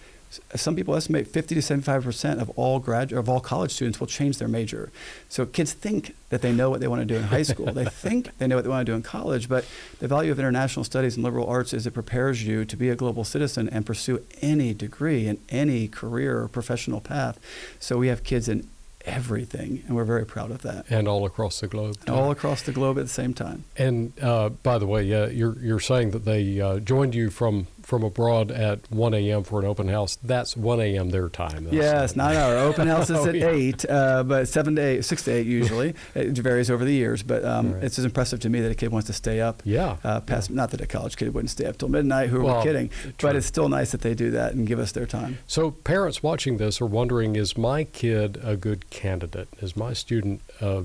some 0.55 0.75
people 0.75 0.95
estimate 0.95 1.27
50 1.27 1.55
to 1.55 1.61
75 1.61 2.03
percent 2.03 2.41
of 2.41 2.49
all 2.51 2.79
grad 2.79 3.11
of 3.11 3.29
all 3.29 3.39
college 3.39 3.71
students 3.71 3.99
will 3.99 4.07
change 4.07 4.37
their 4.37 4.47
major. 4.47 4.91
So 5.29 5.45
kids 5.45 5.73
think 5.73 6.15
that 6.29 6.41
they 6.41 6.51
know 6.51 6.69
what 6.69 6.79
they 6.79 6.87
want 6.87 7.01
to 7.01 7.05
do 7.05 7.15
in 7.15 7.23
high 7.23 7.43
school. 7.43 7.65
they 7.71 7.85
think 7.85 8.35
they 8.37 8.47
know 8.47 8.55
what 8.55 8.63
they 8.63 8.69
want 8.69 8.85
to 8.85 8.91
do 8.91 8.95
in 8.95 9.03
college. 9.03 9.47
But 9.47 9.65
the 9.99 10.07
value 10.07 10.31
of 10.31 10.39
international 10.39 10.83
studies 10.83 11.15
and 11.15 11.23
liberal 11.23 11.47
arts 11.47 11.73
is 11.73 11.85
it 11.85 11.91
prepares 11.91 12.45
you 12.45 12.65
to 12.65 12.75
be 12.75 12.89
a 12.89 12.95
global 12.95 13.23
citizen 13.23 13.69
and 13.69 13.85
pursue 13.85 14.25
any 14.41 14.73
degree 14.73 15.27
in 15.27 15.39
any 15.49 15.87
career 15.87 16.41
or 16.41 16.47
professional 16.47 17.01
path. 17.01 17.39
So 17.79 17.97
we 17.97 18.07
have 18.07 18.23
kids 18.23 18.49
in 18.49 18.67
everything, 19.05 19.83
and 19.87 19.95
we're 19.95 20.03
very 20.05 20.25
proud 20.25 20.51
of 20.51 20.61
that. 20.61 20.85
And 20.89 21.07
all 21.07 21.25
across 21.25 21.59
the 21.59 21.67
globe. 21.67 21.97
All 22.07 22.31
across 22.31 22.61
the 22.61 22.71
globe 22.71 22.97
at 22.97 23.03
the 23.03 23.09
same 23.09 23.33
time. 23.33 23.65
And 23.77 24.13
uh, 24.21 24.49
by 24.49 24.77
the 24.77 24.87
way, 24.87 25.03
yeah, 25.03 25.27
you're 25.27 25.57
you're 25.59 25.79
saying 25.79 26.11
that 26.11 26.25
they 26.25 26.59
uh, 26.59 26.79
joined 26.79 27.15
you 27.15 27.29
from 27.29 27.67
from 27.83 28.01
abroad 28.03 28.49
at 28.49 28.89
1 28.91 29.13
a.m. 29.13 29.43
for 29.43 29.59
an 29.59 29.65
open 29.65 29.89
house. 29.89 30.17
That's 30.23 30.55
1 30.57 30.79
a.m. 30.79 31.09
their 31.09 31.29
time. 31.29 31.65
That's- 31.65 31.73
Yes, 31.73 32.15
not 32.15 32.35
our 32.35 32.57
open 32.57 32.87
house 32.87 33.09
is 33.09 33.17
Oh, 33.23 33.27
at 33.27 33.35
yeah. 33.35 33.49
eight, 33.49 33.85
uh, 33.89 34.23
but 34.23 34.47
seven 34.47 34.75
to 34.77 34.81
eight, 34.81 35.05
six 35.05 35.23
to 35.25 35.31
eight 35.31 35.45
usually. 35.45 35.93
it 36.15 36.37
varies 36.37 36.71
over 36.71 36.85
the 36.85 36.93
years, 36.93 37.21
but 37.23 37.43
um, 37.45 37.73
right. 37.73 37.83
it's 37.83 37.97
just 37.97 38.05
impressive 38.05 38.39
to 38.39 38.49
me 38.49 38.61
that 38.61 38.71
a 38.71 38.75
kid 38.75 38.91
wants 38.91 39.07
to 39.07 39.13
stay 39.13 39.41
up. 39.41 39.61
Yeah. 39.65 39.97
Uh, 40.03 40.21
past, 40.21 40.49
Not 40.49 40.71
that 40.71 40.81
a 40.81 40.87
college 40.87 41.17
kid 41.17 41.33
wouldn't 41.33 41.51
stay 41.51 41.65
up 41.65 41.77
till 41.77 41.89
midnight. 41.89 42.29
Who 42.29 42.39
are 42.39 42.43
Well, 42.43 42.57
we 42.59 42.63
kidding? 42.63 42.89
true. 42.89 43.13
But 43.19 43.35
it's 43.35 43.45
still 43.47 43.67
nice 43.69 43.91
that 43.91 44.01
they 44.01 44.13
do 44.13 44.31
that 44.31 44.53
and 44.53 44.65
give 44.65 44.79
us 44.79 44.91
their 44.93 45.05
time. 45.05 45.39
So 45.45 45.71
parents 45.71 46.23
watching 46.23 46.57
this 46.57 46.79
are 46.81 46.85
wondering: 46.85 47.35
Is 47.35 47.57
my 47.57 47.83
kid 47.83 48.39
a 48.43 48.55
good 48.55 48.89
candidate? 48.89 49.49
Is 49.61 49.75
my 49.75 49.91
student 49.93 50.41
uh, 50.61 50.83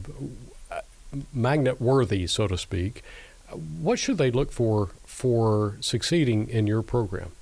magnet 1.32 1.80
worthy, 1.80 2.26
so 2.26 2.46
to 2.48 2.58
speak? 2.58 3.02
What 3.52 3.98
should 3.98 4.18
they 4.18 4.30
look 4.30 4.52
for 4.52 4.90
for 5.06 5.76
succeeding 5.80 6.48
in 6.48 6.66
your 6.66 6.82
program? 6.82 7.32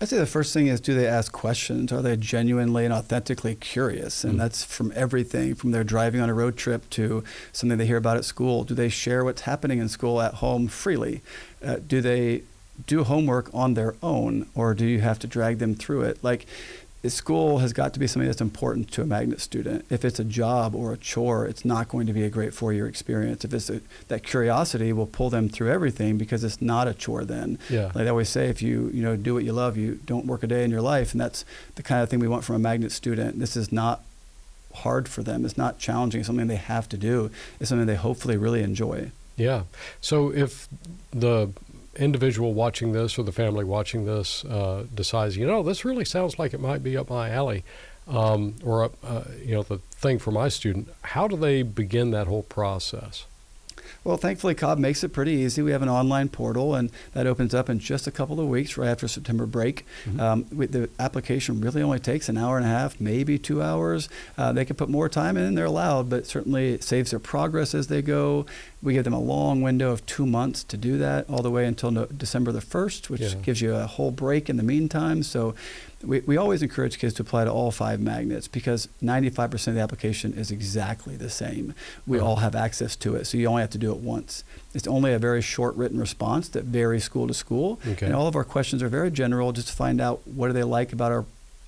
I'd 0.00 0.08
say 0.08 0.18
the 0.18 0.26
first 0.26 0.54
thing 0.54 0.68
is 0.68 0.80
do 0.80 0.94
they 0.94 1.08
ask 1.08 1.32
questions? 1.32 1.90
Are 1.90 2.02
they 2.02 2.16
genuinely 2.16 2.84
and 2.84 2.94
authentically 2.94 3.56
curious? 3.56 4.22
And 4.22 4.34
Mm. 4.34 4.38
that's 4.38 4.62
from 4.62 4.92
everything 4.94 5.54
from 5.56 5.72
their 5.72 5.82
driving 5.82 6.20
on 6.20 6.28
a 6.30 6.34
road 6.34 6.56
trip 6.56 6.88
to 6.90 7.24
something 7.52 7.78
they 7.78 7.86
hear 7.86 7.96
about 7.96 8.16
at 8.16 8.24
school. 8.24 8.62
Do 8.62 8.74
they 8.74 8.88
share 8.88 9.24
what's 9.24 9.40
happening 9.42 9.80
in 9.80 9.88
school 9.88 10.20
at 10.20 10.34
home 10.34 10.68
freely? 10.68 11.20
Uh, 11.64 11.76
do 11.84 12.00
they 12.00 12.42
do 12.86 13.02
homework 13.02 13.52
on 13.52 13.74
their 13.74 13.96
own 14.00 14.46
or 14.54 14.72
do 14.72 14.86
you 14.86 15.00
have 15.00 15.18
to 15.18 15.26
drag 15.26 15.58
them 15.58 15.74
through 15.74 16.02
it? 16.02 16.22
Like, 16.22 16.46
school 17.06 17.58
has 17.58 17.72
got 17.72 17.94
to 17.94 18.00
be 18.00 18.06
something 18.06 18.26
that's 18.26 18.40
important 18.40 18.90
to 18.92 19.02
a 19.02 19.06
magnet 19.06 19.40
student. 19.40 19.84
If 19.88 20.04
it's 20.04 20.18
a 20.18 20.24
job 20.24 20.74
or 20.74 20.92
a 20.92 20.96
chore, 20.96 21.46
it's 21.46 21.64
not 21.64 21.88
going 21.88 22.06
to 22.08 22.12
be 22.12 22.24
a 22.24 22.30
great 22.30 22.52
four-year 22.52 22.88
experience. 22.88 23.44
If 23.44 23.54
it's 23.54 23.70
a, 23.70 23.80
that 24.08 24.24
curiosity 24.24 24.92
will 24.92 25.06
pull 25.06 25.30
them 25.30 25.48
through 25.48 25.70
everything 25.70 26.18
because 26.18 26.42
it's 26.42 26.60
not 26.60 26.88
a 26.88 26.94
chore 26.94 27.24
then. 27.24 27.58
Yeah. 27.70 27.92
Like 27.94 28.06
I 28.06 28.08
always 28.08 28.28
say, 28.28 28.48
if 28.48 28.60
you 28.62 28.90
you 28.92 29.02
know 29.02 29.16
do 29.16 29.34
what 29.34 29.44
you 29.44 29.52
love, 29.52 29.76
you 29.76 30.00
don't 30.06 30.26
work 30.26 30.42
a 30.42 30.48
day 30.48 30.64
in 30.64 30.70
your 30.70 30.82
life, 30.82 31.12
and 31.12 31.20
that's 31.20 31.44
the 31.76 31.82
kind 31.82 32.02
of 32.02 32.08
thing 32.08 32.18
we 32.18 32.28
want 32.28 32.44
from 32.44 32.56
a 32.56 32.60
magnet 32.60 32.90
student. 32.90 33.38
This 33.38 33.56
is 33.56 33.70
not 33.70 34.02
hard 34.74 35.08
for 35.08 35.22
them. 35.22 35.44
It's 35.44 35.56
not 35.56 35.78
challenging. 35.78 36.20
It's 36.20 36.26
something 36.26 36.48
they 36.48 36.56
have 36.56 36.88
to 36.88 36.96
do. 36.96 37.30
It's 37.60 37.68
something 37.68 37.86
they 37.86 37.94
hopefully 37.94 38.36
really 38.36 38.62
enjoy. 38.62 39.12
Yeah. 39.36 39.62
So 40.00 40.32
if 40.32 40.68
the 41.12 41.50
individual 41.98 42.54
watching 42.54 42.92
this 42.92 43.18
or 43.18 43.24
the 43.24 43.32
family 43.32 43.64
watching 43.64 44.04
this 44.04 44.44
uh, 44.44 44.86
decides, 44.94 45.36
you 45.36 45.46
know, 45.46 45.62
this 45.62 45.84
really 45.84 46.04
sounds 46.04 46.38
like 46.38 46.54
it 46.54 46.60
might 46.60 46.82
be 46.82 46.96
up 46.96 47.10
my 47.10 47.30
alley, 47.30 47.64
um, 48.06 48.54
or 48.64 48.90
uh, 49.02 49.24
you 49.44 49.54
know, 49.54 49.62
the 49.62 49.78
thing 49.78 50.18
for 50.18 50.30
my 50.30 50.48
student, 50.48 50.88
how 51.02 51.28
do 51.28 51.36
they 51.36 51.62
begin 51.62 52.10
that 52.12 52.26
whole 52.26 52.44
process? 52.44 53.26
Well, 54.04 54.16
thankfully, 54.16 54.54
Cobb 54.54 54.78
makes 54.78 55.02
it 55.04 55.10
pretty 55.10 55.32
easy. 55.32 55.62
We 55.62 55.72
have 55.72 55.82
an 55.82 55.88
online 55.88 56.28
portal, 56.28 56.74
and 56.74 56.90
that 57.12 57.26
opens 57.26 57.54
up 57.54 57.68
in 57.68 57.78
just 57.78 58.06
a 58.06 58.10
couple 58.10 58.40
of 58.40 58.46
weeks, 58.48 58.76
right 58.76 58.88
after 58.88 59.08
September 59.08 59.46
break. 59.46 59.84
Mhm. 60.06 60.20
Um, 60.20 60.46
we, 60.52 60.66
the 60.66 60.88
application 60.98 61.60
really 61.60 61.82
only 61.82 61.98
takes 61.98 62.28
an 62.28 62.38
hour 62.38 62.56
and 62.56 62.64
a 62.66 62.68
half, 62.70 63.00
maybe 63.00 63.38
two 63.38 63.62
hours. 63.62 64.08
Uh, 64.36 64.52
they 64.52 64.64
can 64.64 64.76
put 64.76 64.88
more 64.88 65.08
time 65.08 65.36
in; 65.36 65.54
they're 65.54 65.64
allowed, 65.64 66.08
but 66.08 66.26
certainly 66.26 66.72
it 66.74 66.84
saves 66.84 67.10
their 67.10 67.20
progress 67.20 67.74
as 67.74 67.88
they 67.88 68.02
go. 68.02 68.46
We 68.82 68.94
give 68.94 69.04
them 69.04 69.12
a 69.12 69.20
long 69.20 69.60
window 69.62 69.90
of 69.90 70.06
two 70.06 70.26
months 70.26 70.62
to 70.64 70.76
do 70.76 70.98
that, 70.98 71.28
all 71.28 71.42
the 71.42 71.50
way 71.50 71.66
until 71.66 71.90
no, 71.90 72.06
December 72.06 72.52
the 72.52 72.60
first, 72.60 73.10
which 73.10 73.20
Yeah. 73.20 73.34
gives 73.42 73.60
you 73.60 73.74
a 73.74 73.86
whole 73.86 74.10
break 74.10 74.48
in 74.48 74.56
the 74.56 74.62
meantime. 74.62 75.22
So. 75.22 75.54
We, 76.04 76.20
we 76.20 76.36
always 76.36 76.62
encourage 76.62 76.98
kids 76.98 77.14
to 77.14 77.22
apply 77.22 77.44
to 77.44 77.50
all 77.50 77.72
five 77.72 77.98
magnets 78.00 78.46
because 78.46 78.88
95% 79.02 79.66
of 79.68 79.74
the 79.74 79.80
application 79.80 80.32
is 80.32 80.50
exactly 80.52 81.16
the 81.16 81.28
same. 81.28 81.74
We 82.06 82.20
Oh. 82.20 82.24
all 82.26 82.36
have 82.36 82.54
access 82.54 82.94
to 82.96 83.16
it, 83.16 83.26
so 83.26 83.36
you 83.36 83.46
only 83.48 83.62
have 83.62 83.70
to 83.70 83.78
do 83.78 83.90
it 83.90 83.98
once. 83.98 84.44
It's 84.74 84.86
only 84.86 85.12
a 85.12 85.18
very 85.18 85.42
short 85.42 85.74
written 85.74 85.98
response 85.98 86.48
that 86.50 86.64
varies 86.64 87.02
school 87.02 87.26
to 87.26 87.34
school. 87.34 87.80
Okay. 87.86 88.06
And 88.06 88.14
all 88.14 88.28
of 88.28 88.36
our 88.36 88.44
questions 88.44 88.80
are 88.82 88.88
very 88.88 89.10
general 89.10 89.50
just 89.52 89.68
to 89.68 89.74
find 89.74 90.00
out 90.00 90.20
what 90.26 90.46
do 90.46 90.52
they 90.52 90.62
like 90.62 90.92
about 90.92 91.10
our, 91.10 91.24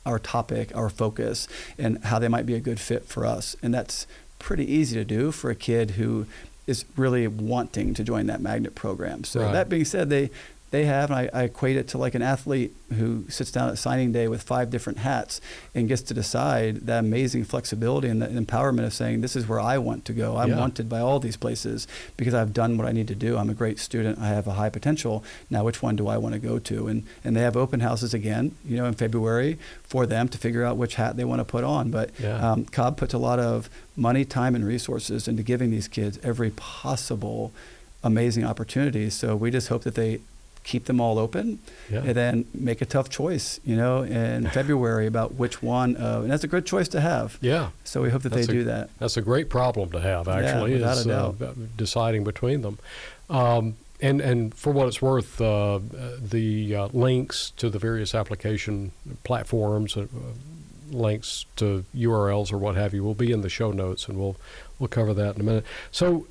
our 0.06 0.20
topic, 0.20 0.70
our 0.76 0.88
focus, 0.88 1.48
and 1.76 1.98
how 2.04 2.20
they 2.20 2.28
might 2.28 2.46
be 2.46 2.54
a 2.54 2.60
good 2.60 2.78
fit 2.78 3.06
for 3.06 3.26
us. 3.26 3.56
And 3.62 3.74
that's 3.74 4.06
pretty 4.38 4.70
easy 4.72 4.94
to 4.96 5.04
do 5.04 5.32
for 5.32 5.50
a 5.50 5.56
kid 5.56 5.92
who 5.92 6.26
is 6.68 6.84
really 6.96 7.26
wanting 7.26 7.94
to 7.94 8.04
join 8.04 8.26
that 8.26 8.40
magnet 8.40 8.76
program. 8.76 9.24
So 9.24 9.40
Right. 9.40 9.52
that 9.54 9.68
being 9.68 9.84
said, 9.84 10.08
they 10.08 10.30
they 10.70 10.84
have, 10.84 11.10
and 11.10 11.18
I, 11.18 11.40
I, 11.40 11.42
equate 11.44 11.76
it 11.76 11.88
to 11.88 11.98
like 11.98 12.14
an 12.14 12.22
athlete 12.22 12.74
who 12.96 13.24
sits 13.28 13.50
down 13.50 13.70
at 13.70 13.78
signing 13.78 14.12
day 14.12 14.28
with 14.28 14.42
five 14.42 14.70
different 14.70 15.00
hats 15.00 15.40
and 15.74 15.88
gets 15.88 16.02
to 16.02 16.14
decide 16.14 16.86
that 16.86 17.00
amazing 17.00 17.44
flexibility 17.44 18.08
and 18.08 18.22
the 18.22 18.28
empowerment 18.28 18.86
of 18.86 18.94
saying, 18.94 19.20
this 19.20 19.34
is 19.34 19.48
where 19.48 19.58
I 19.58 19.78
want 19.78 20.04
to 20.04 20.12
go. 20.12 20.36
I'm 20.36 20.50
yeah. 20.50 20.58
wanted 20.58 20.88
by 20.88 21.00
all 21.00 21.18
these 21.18 21.36
places 21.36 21.88
because 22.16 22.34
I've 22.34 22.52
done 22.52 22.78
what 22.78 22.86
I 22.86 22.92
need 22.92 23.08
to 23.08 23.16
do. 23.16 23.36
I'm 23.36 23.50
a 23.50 23.54
great 23.54 23.80
student. 23.80 24.20
I 24.20 24.28
have 24.28 24.46
a 24.46 24.52
high 24.52 24.70
potential. 24.70 25.24
Now, 25.50 25.64
which 25.64 25.82
one 25.82 25.96
do 25.96 26.06
I 26.06 26.18
want 26.18 26.34
to 26.34 26.38
go 26.40 26.60
to? 26.60 26.86
And, 26.86 27.04
and 27.24 27.34
they 27.34 27.40
have 27.40 27.56
open 27.56 27.80
houses 27.80 28.14
again, 28.14 28.54
you 28.64 28.76
know, 28.76 28.84
in 28.84 28.94
February 28.94 29.58
for 29.82 30.06
them 30.06 30.28
to 30.28 30.38
figure 30.38 30.64
out 30.64 30.76
which 30.76 30.94
hat 30.94 31.16
they 31.16 31.24
want 31.24 31.40
to 31.40 31.44
put 31.44 31.64
on. 31.64 31.90
But 31.90 32.10
yeah. 32.20 32.52
um, 32.52 32.64
Cobb 32.66 32.96
puts 32.96 33.12
a 33.12 33.18
lot 33.18 33.40
of 33.40 33.68
money, 33.96 34.24
time, 34.24 34.54
and 34.54 34.64
resources 34.64 35.26
into 35.26 35.42
giving 35.42 35.72
these 35.72 35.88
kids 35.88 36.20
every 36.22 36.50
possible 36.50 37.52
amazing 38.02 38.44
opportunity. 38.44 39.10
So 39.10 39.34
we 39.34 39.50
just 39.50 39.68
hope 39.68 39.82
that 39.82 39.94
they 39.94 40.20
keep 40.64 40.84
them 40.84 41.00
all 41.00 41.18
open 41.18 41.58
yeah. 41.90 41.98
and 41.98 42.14
then 42.14 42.44
make 42.54 42.80
a 42.80 42.86
tough 42.86 43.08
choice, 43.08 43.60
you 43.64 43.76
know, 43.76 44.02
in 44.02 44.48
February 44.50 45.06
about 45.06 45.34
which 45.34 45.62
one. 45.62 45.96
Uh, 45.96 46.20
and 46.22 46.30
that's 46.30 46.44
a 46.44 46.48
good 46.48 46.66
choice 46.66 46.88
to 46.88 47.00
have. 47.00 47.38
Yeah. 47.40 47.70
So 47.84 48.02
we 48.02 48.10
hope 48.10 48.22
that 48.22 48.30
that's 48.30 48.46
they 48.46 48.52
a, 48.52 48.56
do 48.56 48.64
that. 48.64 48.90
That's 48.98 49.16
a 49.16 49.22
great 49.22 49.48
problem 49.48 49.90
to 49.92 50.00
have, 50.00 50.28
actually, 50.28 50.78
yeah, 50.78 50.92
is 50.92 51.06
uh, 51.06 51.54
deciding 51.76 52.24
between 52.24 52.62
them. 52.62 52.78
Um, 53.28 53.76
and, 54.02 54.20
and 54.20 54.54
for 54.54 54.72
what 54.72 54.88
it's 54.88 55.02
worth, 55.02 55.40
uh, 55.40 55.80
the 56.18 56.74
uh, 56.74 56.88
links 56.92 57.52
to 57.56 57.68
the 57.68 57.78
various 57.78 58.14
application 58.14 58.92
platforms, 59.24 59.96
uh, 59.96 60.06
links 60.90 61.46
to 61.56 61.84
URLs 61.94 62.52
or 62.52 62.58
what 62.58 62.76
have 62.76 62.94
you, 62.94 63.04
will 63.04 63.14
be 63.14 63.30
in 63.30 63.42
the 63.42 63.48
show 63.48 63.72
notes, 63.72 64.08
and 64.08 64.18
we'll 64.18 64.36
we'll 64.78 64.88
cover 64.88 65.14
that 65.14 65.34
in 65.34 65.40
a 65.42 65.44
minute. 65.44 65.64
So 65.92 66.26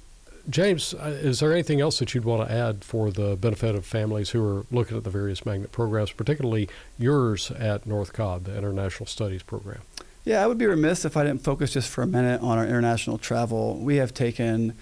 James, 0.49 0.93
uh, 0.93 1.17
is 1.21 1.39
there 1.39 1.51
anything 1.51 1.81
else 1.81 1.99
that 1.99 2.13
you'd 2.13 2.25
want 2.25 2.47
to 2.47 2.53
add 2.53 2.83
for 2.83 3.11
the 3.11 3.35
benefit 3.35 3.75
of 3.75 3.85
families 3.85 4.29
who 4.31 4.43
are 4.43 4.65
looking 4.71 4.97
at 4.97 5.03
the 5.03 5.09
various 5.09 5.45
magnet 5.45 5.71
programs, 5.71 6.11
particularly 6.11 6.69
yours 6.97 7.51
at 7.51 7.85
North 7.85 8.13
Cobb, 8.13 8.43
the 8.45 8.57
International 8.57 9.05
Studies 9.05 9.43
Program? 9.43 9.81
Yeah, 10.25 10.43
I 10.43 10.47
would 10.47 10.57
be 10.57 10.65
remiss 10.65 11.05
if 11.05 11.17
I 11.17 11.23
didn't 11.23 11.43
focus 11.43 11.73
just 11.73 11.89
for 11.89 12.01
a 12.01 12.07
minute 12.07 12.41
on 12.41 12.57
our 12.57 12.65
international 12.65 13.17
travel. 13.17 13.77
We 13.77 13.95
have 13.97 14.13
taken 14.13 14.73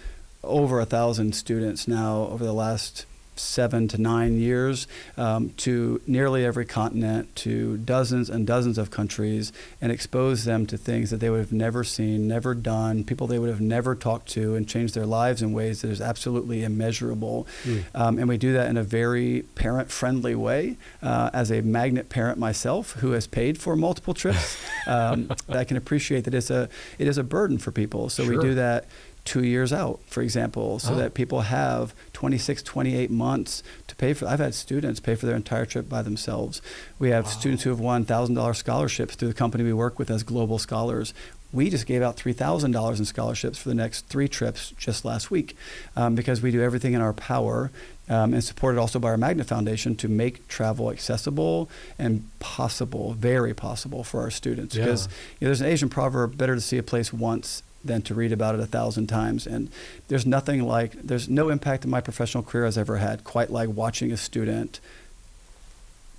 over 0.43 0.79
a 0.79 0.85
thousand 0.85 1.35
students 1.35 1.87
now 1.87 2.27
over 2.31 2.43
the 2.43 2.53
last 2.53 3.05
seven 3.39 3.87
to 3.89 3.97
nine 3.97 4.39
years 4.39 4.87
um, 5.17 5.49
to 5.57 6.01
nearly 6.07 6.45
every 6.45 6.65
continent, 6.65 7.35
to 7.35 7.77
dozens 7.77 8.29
and 8.29 8.45
dozens 8.45 8.77
of 8.77 8.91
countries, 8.91 9.51
and 9.81 9.91
expose 9.91 10.45
them 10.45 10.65
to 10.67 10.77
things 10.77 11.09
that 11.09 11.17
they 11.17 11.29
would 11.29 11.39
have 11.39 11.53
never 11.53 11.83
seen, 11.83 12.27
never 12.27 12.53
done, 12.53 13.03
people 13.03 13.27
they 13.27 13.39
would 13.39 13.49
have 13.49 13.61
never 13.61 13.95
talked 13.95 14.27
to, 14.29 14.55
and 14.55 14.67
change 14.67 14.93
their 14.93 15.05
lives 15.05 15.41
in 15.41 15.53
ways 15.53 15.81
that 15.81 15.89
is 15.89 16.01
absolutely 16.01 16.63
immeasurable. 16.63 17.47
Mm. 17.63 17.83
Um, 17.95 18.19
and 18.19 18.27
we 18.27 18.37
do 18.37 18.53
that 18.53 18.69
in 18.69 18.77
a 18.77 18.83
very 18.83 19.43
parent 19.55 19.91
friendly 19.91 20.35
way. 20.35 20.77
Uh, 21.01 21.29
as 21.33 21.51
a 21.51 21.61
magnet 21.61 22.09
parent 22.09 22.37
myself, 22.37 22.93
who 22.93 23.11
has 23.11 23.27
paid 23.27 23.57
for 23.59 23.75
multiple 23.75 24.13
trips, 24.13 24.57
um, 24.87 25.31
I 25.49 25.63
can 25.63 25.77
appreciate 25.77 26.23
that 26.25 26.33
it's 26.33 26.49
a, 26.49 26.69
it 26.97 27.07
is 27.07 27.17
a 27.17 27.23
burden 27.23 27.57
for 27.57 27.71
people. 27.71 28.09
So 28.09 28.23
sure. 28.23 28.35
we 28.35 28.41
do 28.41 28.55
that 28.55 28.85
two 29.27 29.43
years 29.43 29.73
out, 29.73 29.99
for 30.07 30.23
example, 30.23 30.79
so 30.79 30.93
oh. 30.93 30.95
that 30.95 31.13
people 31.13 31.41
have 31.41 31.93
26, 32.13 32.63
28 32.63 33.11
months 33.11 33.61
to 33.87 33.95
pay 33.95 34.13
for. 34.13 34.25
I've 34.25 34.39
had 34.39 34.55
students 34.55 35.01
pay 35.01 35.15
for 35.15 35.25
their 35.25 35.35
entire 35.35 35.65
trip 35.65 35.89
by 35.89 36.01
themselves. 36.01 36.61
We 36.97 37.09
have 37.09 37.25
wow. 37.25 37.31
students 37.31 37.63
who 37.63 37.69
have 37.69 37.79
won 37.79 38.05
$1,000 38.05 38.55
scholarships 38.55 39.15
through 39.15 39.27
the 39.27 39.33
company 39.33 39.65
we 39.65 39.73
work 39.73 39.99
with 39.99 40.09
as 40.09 40.23
global 40.23 40.57
scholars. 40.57 41.13
We 41.51 41.69
just 41.69 41.85
gave 41.85 42.01
out 42.01 42.15
$3,000 42.15 42.99
in 42.99 43.05
scholarships 43.05 43.57
for 43.57 43.67
the 43.67 43.75
next 43.75 44.07
three 44.07 44.29
trips 44.29 44.71
just 44.77 45.03
last 45.03 45.29
week 45.29 45.57
um, 45.95 46.15
because 46.15 46.41
we 46.41 46.51
do 46.51 46.61
everything 46.61 46.93
in 46.93 47.01
our 47.01 47.13
power 47.13 47.69
um, 48.09 48.33
and 48.33 48.43
supported 48.43 48.79
also 48.79 48.99
by 48.99 49.09
our 49.09 49.17
Magna 49.17 49.43
Foundation 49.43 49.95
to 49.97 50.07
make 50.07 50.47
travel 50.47 50.89
accessible 50.89 51.69
and 51.99 52.29
possible, 52.39 53.13
very 53.13 53.53
possible 53.53 54.03
for 54.03 54.21
our 54.21 54.31
students. 54.31 54.75
Yeah. 54.75 54.85
Because 54.85 55.07
you 55.39 55.45
know, 55.45 55.49
there's 55.49 55.61
an 55.61 55.67
Asian 55.67 55.89
proverb: 55.89 56.37
"Better 56.37 56.55
to 56.55 56.61
see 56.61 56.77
a 56.77 56.83
place 56.83 57.11
once 57.11 57.63
than 57.83 58.01
to 58.03 58.13
read 58.13 58.31
about 58.31 58.55
it 58.55 58.61
a 58.61 58.65
thousand 58.65 59.07
times. 59.07 59.47
And 59.47 59.69
there's 60.07 60.25
nothing 60.25 60.63
like, 60.63 60.93
there's 60.93 61.29
no 61.29 61.49
impact 61.49 61.85
in 61.85 61.89
my 61.89 62.01
professional 62.01 62.43
career 62.43 62.65
I've 62.65 62.77
ever 62.77 62.97
had 62.97 63.23
quite 63.23 63.49
like 63.49 63.69
watching 63.69 64.11
a 64.11 64.17
student 64.17 64.79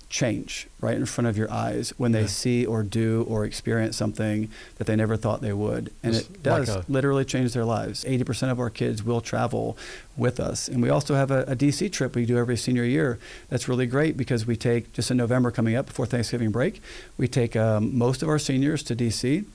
change 0.09 0.67
right 0.81 0.95
in 0.95 1.05
front 1.05 1.27
of 1.27 1.37
your 1.37 1.51
eyes 1.51 1.93
when 1.97 2.11
they 2.11 2.21
yeah. 2.21 2.27
see 2.27 2.65
or 2.65 2.81
do 2.81 3.23
or 3.29 3.45
experience 3.45 3.95
something 3.95 4.49
that 4.77 4.87
they 4.87 4.95
never 4.95 5.15
thought 5.15 5.41
they 5.41 5.53
would. 5.53 5.93
And 6.01 6.15
it's 6.15 6.27
it 6.27 6.43
does 6.43 6.75
like 6.75 6.89
literally 6.89 7.23
change 7.23 7.53
their 7.53 7.63
lives. 7.63 8.03
80% 8.03 8.51
of 8.51 8.59
our 8.59 8.71
kids 8.71 9.03
will 9.03 9.21
travel 9.21 9.77
with 10.17 10.39
us. 10.39 10.67
And 10.67 10.81
we 10.81 10.89
also 10.89 11.13
have 11.13 11.29
a, 11.29 11.43
a, 11.43 11.55
DC 11.55 11.91
trip 11.91 12.15
we 12.15 12.25
do 12.25 12.37
every 12.37 12.57
senior 12.57 12.83
year 12.83 13.19
that's 13.49 13.67
really 13.67 13.85
great 13.85 14.17
because 14.17 14.47
we 14.47 14.55
take, 14.55 14.91
just 14.93 15.11
in 15.11 15.17
November 15.17 15.51
coming 15.51 15.75
up 15.75 15.85
before 15.85 16.07
Thanksgiving 16.07 16.49
break, 16.49 16.81
we 17.17 17.27
take 17.27 17.55
um, 17.55 17.95
most 17.95 18.23
of 18.23 18.29
our 18.29 18.39
seniors 18.39 18.81
to 18.83 18.95
DC 18.95 19.45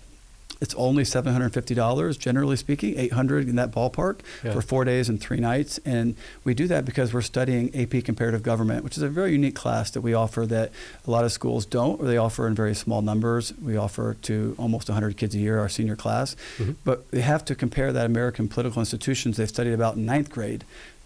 it's 0.60 0.74
only 0.74 1.02
$750 1.02 2.18
generally 2.18 2.56
speaking 2.56 2.98
800 2.98 3.48
in 3.48 3.56
that 3.56 3.70
ballpark 3.70 4.20
yeah. 4.42 4.52
for 4.52 4.62
four 4.62 4.84
days 4.84 5.08
and 5.08 5.20
three 5.20 5.40
nights. 5.40 5.78
And 5.84 6.16
we 6.44 6.54
do 6.54 6.66
that 6.68 6.84
because 6.84 7.12
we're 7.12 7.22
studying 7.22 7.74
ap 7.74 8.04
comparative 8.04 8.42
government 8.42 8.84
which 8.84 8.96
is 8.96 9.02
a 9.02 9.08
very 9.08 9.32
unique 9.32 9.54
class 9.54 9.90
that 9.92 10.00
we 10.00 10.14
offer 10.14 10.46
that 10.46 10.72
a 11.06 11.10
lot 11.10 11.24
of 11.24 11.32
schools 11.32 11.66
don't. 11.66 12.00
Or 12.00 12.06
they 12.06 12.16
offer 12.16 12.46
in 12.46 12.54
very 12.54 12.74
small 12.74 13.02
numbers. 13.02 13.52
We 13.58 13.76
offer 13.76 14.14
to 14.22 14.54
almost 14.58 14.88
100 14.88 15.16
kids 15.16 15.34
a 15.34 15.38
year 15.38 15.58
our 15.58 15.68
senior 15.68 15.96
class. 15.96 16.36
Mm-hmm. 16.58 16.72
but 16.84 17.10
they 17.10 17.20
have 17.20 17.44
to 17.46 17.54
compare 17.54 17.92
that 17.92 18.06
american 18.06 18.48
political 18.48 18.80
institutions. 18.80 19.36
They've 19.36 19.48
studied 19.48 19.72
about 19.72 19.96
in 19.96 20.06
ninth 20.06 20.30
grade 20.30 20.64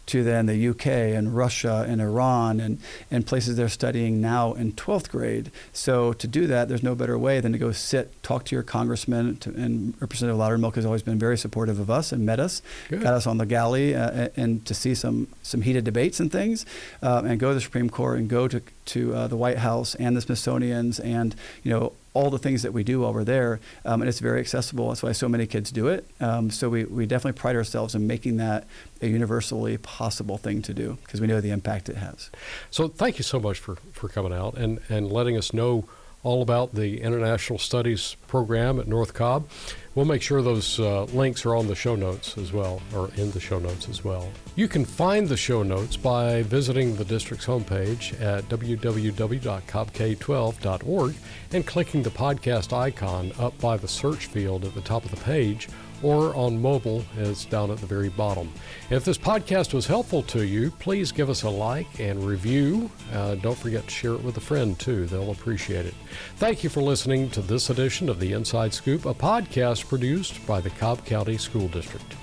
to 0.08 0.24
then 0.24 0.46
the 0.46 0.68
UK 0.68 0.86
and 0.86 1.36
Russia 1.36 1.84
and 1.88 2.00
Iran 2.00 2.60
and, 2.60 2.78
and 3.10 3.26
places 3.26 3.56
they're 3.56 3.68
studying 3.68 4.20
now 4.20 4.54
in 4.54 4.72
12th 4.72 5.10
grade. 5.10 5.50
So 5.72 6.12
to 6.14 6.26
do 6.26 6.46
that, 6.46 6.68
there's 6.68 6.82
no 6.82 6.94
better 6.94 7.18
way 7.18 7.40
than 7.40 7.52
to 7.52 7.58
go 7.58 7.72
sit, 7.72 8.22
talk 8.22 8.44
to 8.46 8.56
your 8.56 8.62
congressman, 8.62 9.36
to, 9.38 9.50
and 9.50 9.94
Representative 10.00 10.40
Loudermilk 10.40 10.74
has 10.76 10.86
always 10.86 11.02
been 11.02 11.18
very 11.18 11.36
supportive 11.36 11.78
of 11.78 11.90
us 11.90 12.10
and 12.10 12.24
met 12.24 12.40
us, 12.40 12.62
Good. 12.88 13.02
got 13.02 13.14
us 13.14 13.26
on 13.26 13.36
the 13.38 13.46
galley, 13.46 13.94
uh, 13.94 14.28
and 14.36 14.64
to 14.66 14.74
see 14.74 14.94
some 14.94 15.28
some 15.42 15.62
heated 15.62 15.84
debates 15.84 16.20
and 16.20 16.32
things, 16.32 16.64
uh, 17.02 17.22
and 17.24 17.38
go 17.38 17.48
to 17.48 17.54
the 17.54 17.60
Supreme 17.60 17.90
Court 17.90 18.18
and 18.18 18.28
go 18.28 18.48
to 18.48 18.62
to 18.88 19.14
uh, 19.14 19.26
the 19.28 19.36
White 19.36 19.58
House 19.58 19.94
and 19.94 20.16
the 20.16 20.20
Smithsonian's 20.20 20.98
and 21.00 21.34
you 21.62 21.70
know 21.70 21.92
all 22.14 22.30
the 22.30 22.38
things 22.38 22.62
that 22.62 22.72
we 22.72 22.82
do 22.82 23.00
while 23.00 23.14
we're 23.14 23.22
there, 23.22 23.60
um, 23.84 24.02
and 24.02 24.08
it's 24.08 24.18
very 24.18 24.40
accessible. 24.40 24.88
That's 24.88 25.04
why 25.04 25.12
so 25.12 25.28
many 25.28 25.46
kids 25.46 25.70
do 25.70 25.86
it. 25.86 26.04
Um, 26.20 26.50
so 26.50 26.68
we, 26.68 26.84
we 26.84 27.06
definitely 27.06 27.38
pride 27.38 27.54
ourselves 27.54 27.94
in 27.94 28.08
making 28.08 28.38
that 28.38 28.66
a 29.00 29.06
universally 29.06 29.78
possible 29.78 30.36
thing 30.36 30.60
to 30.62 30.74
do 30.74 30.98
because 31.04 31.20
we 31.20 31.28
know 31.28 31.40
the 31.40 31.50
impact 31.50 31.88
it 31.88 31.96
has. 31.96 32.30
So 32.72 32.88
thank 32.88 33.18
you 33.18 33.22
so 33.22 33.38
much 33.38 33.60
for, 33.60 33.76
for 33.92 34.08
coming 34.08 34.32
out 34.32 34.54
and, 34.54 34.80
and 34.88 35.12
letting 35.12 35.36
us 35.36 35.52
know 35.52 35.84
all 36.24 36.42
about 36.42 36.74
the 36.74 37.00
International 37.02 37.58
Studies 37.58 38.16
program 38.26 38.80
at 38.80 38.88
North 38.88 39.14
Cobb. 39.14 39.48
We'll 39.98 40.06
make 40.06 40.22
sure 40.22 40.40
those 40.42 40.78
uh, 40.78 41.06
links 41.06 41.44
are 41.44 41.56
on 41.56 41.66
the 41.66 41.74
show 41.74 41.96
notes 41.96 42.38
as 42.38 42.52
well, 42.52 42.80
or 42.94 43.10
in 43.16 43.32
the 43.32 43.40
show 43.40 43.58
notes 43.58 43.88
as 43.88 44.04
well. 44.04 44.30
You 44.54 44.68
can 44.68 44.84
find 44.84 45.28
the 45.28 45.36
show 45.36 45.64
notes 45.64 45.96
by 45.96 46.44
visiting 46.44 46.94
the 46.94 47.04
district's 47.04 47.46
homepage 47.46 48.12
at 48.20 48.44
www.cobbk12.org 48.44 51.14
and 51.50 51.66
clicking 51.66 52.04
the 52.04 52.10
podcast 52.10 52.72
icon 52.72 53.32
up 53.40 53.58
by 53.58 53.76
the 53.76 53.88
search 53.88 54.26
field 54.26 54.64
at 54.64 54.74
the 54.74 54.82
top 54.82 55.04
of 55.04 55.10
the 55.10 55.16
page 55.16 55.68
or 56.02 56.34
on 56.34 56.60
mobile 56.60 57.04
as 57.18 57.44
down 57.44 57.70
at 57.70 57.78
the 57.78 57.86
very 57.86 58.08
bottom. 58.08 58.50
If 58.90 59.04
this 59.04 59.18
podcast 59.18 59.74
was 59.74 59.86
helpful 59.86 60.22
to 60.24 60.46
you, 60.46 60.70
please 60.70 61.12
give 61.12 61.30
us 61.30 61.42
a 61.42 61.50
like 61.50 62.00
and 62.00 62.22
review. 62.24 62.90
Uh, 63.12 63.34
don't 63.36 63.58
forget 63.58 63.84
to 63.84 63.90
share 63.90 64.14
it 64.14 64.22
with 64.22 64.36
a 64.36 64.40
friend 64.40 64.78
too, 64.78 65.06
they'll 65.06 65.30
appreciate 65.30 65.86
it. 65.86 65.94
Thank 66.36 66.62
you 66.62 66.70
for 66.70 66.82
listening 66.82 67.30
to 67.30 67.40
this 67.40 67.70
edition 67.70 68.08
of 68.08 68.20
The 68.20 68.32
Inside 68.32 68.72
Scoop, 68.72 69.06
a 69.06 69.14
podcast 69.14 69.88
produced 69.88 70.46
by 70.46 70.60
the 70.60 70.70
Cobb 70.70 71.04
County 71.04 71.38
School 71.38 71.68
District. 71.68 72.14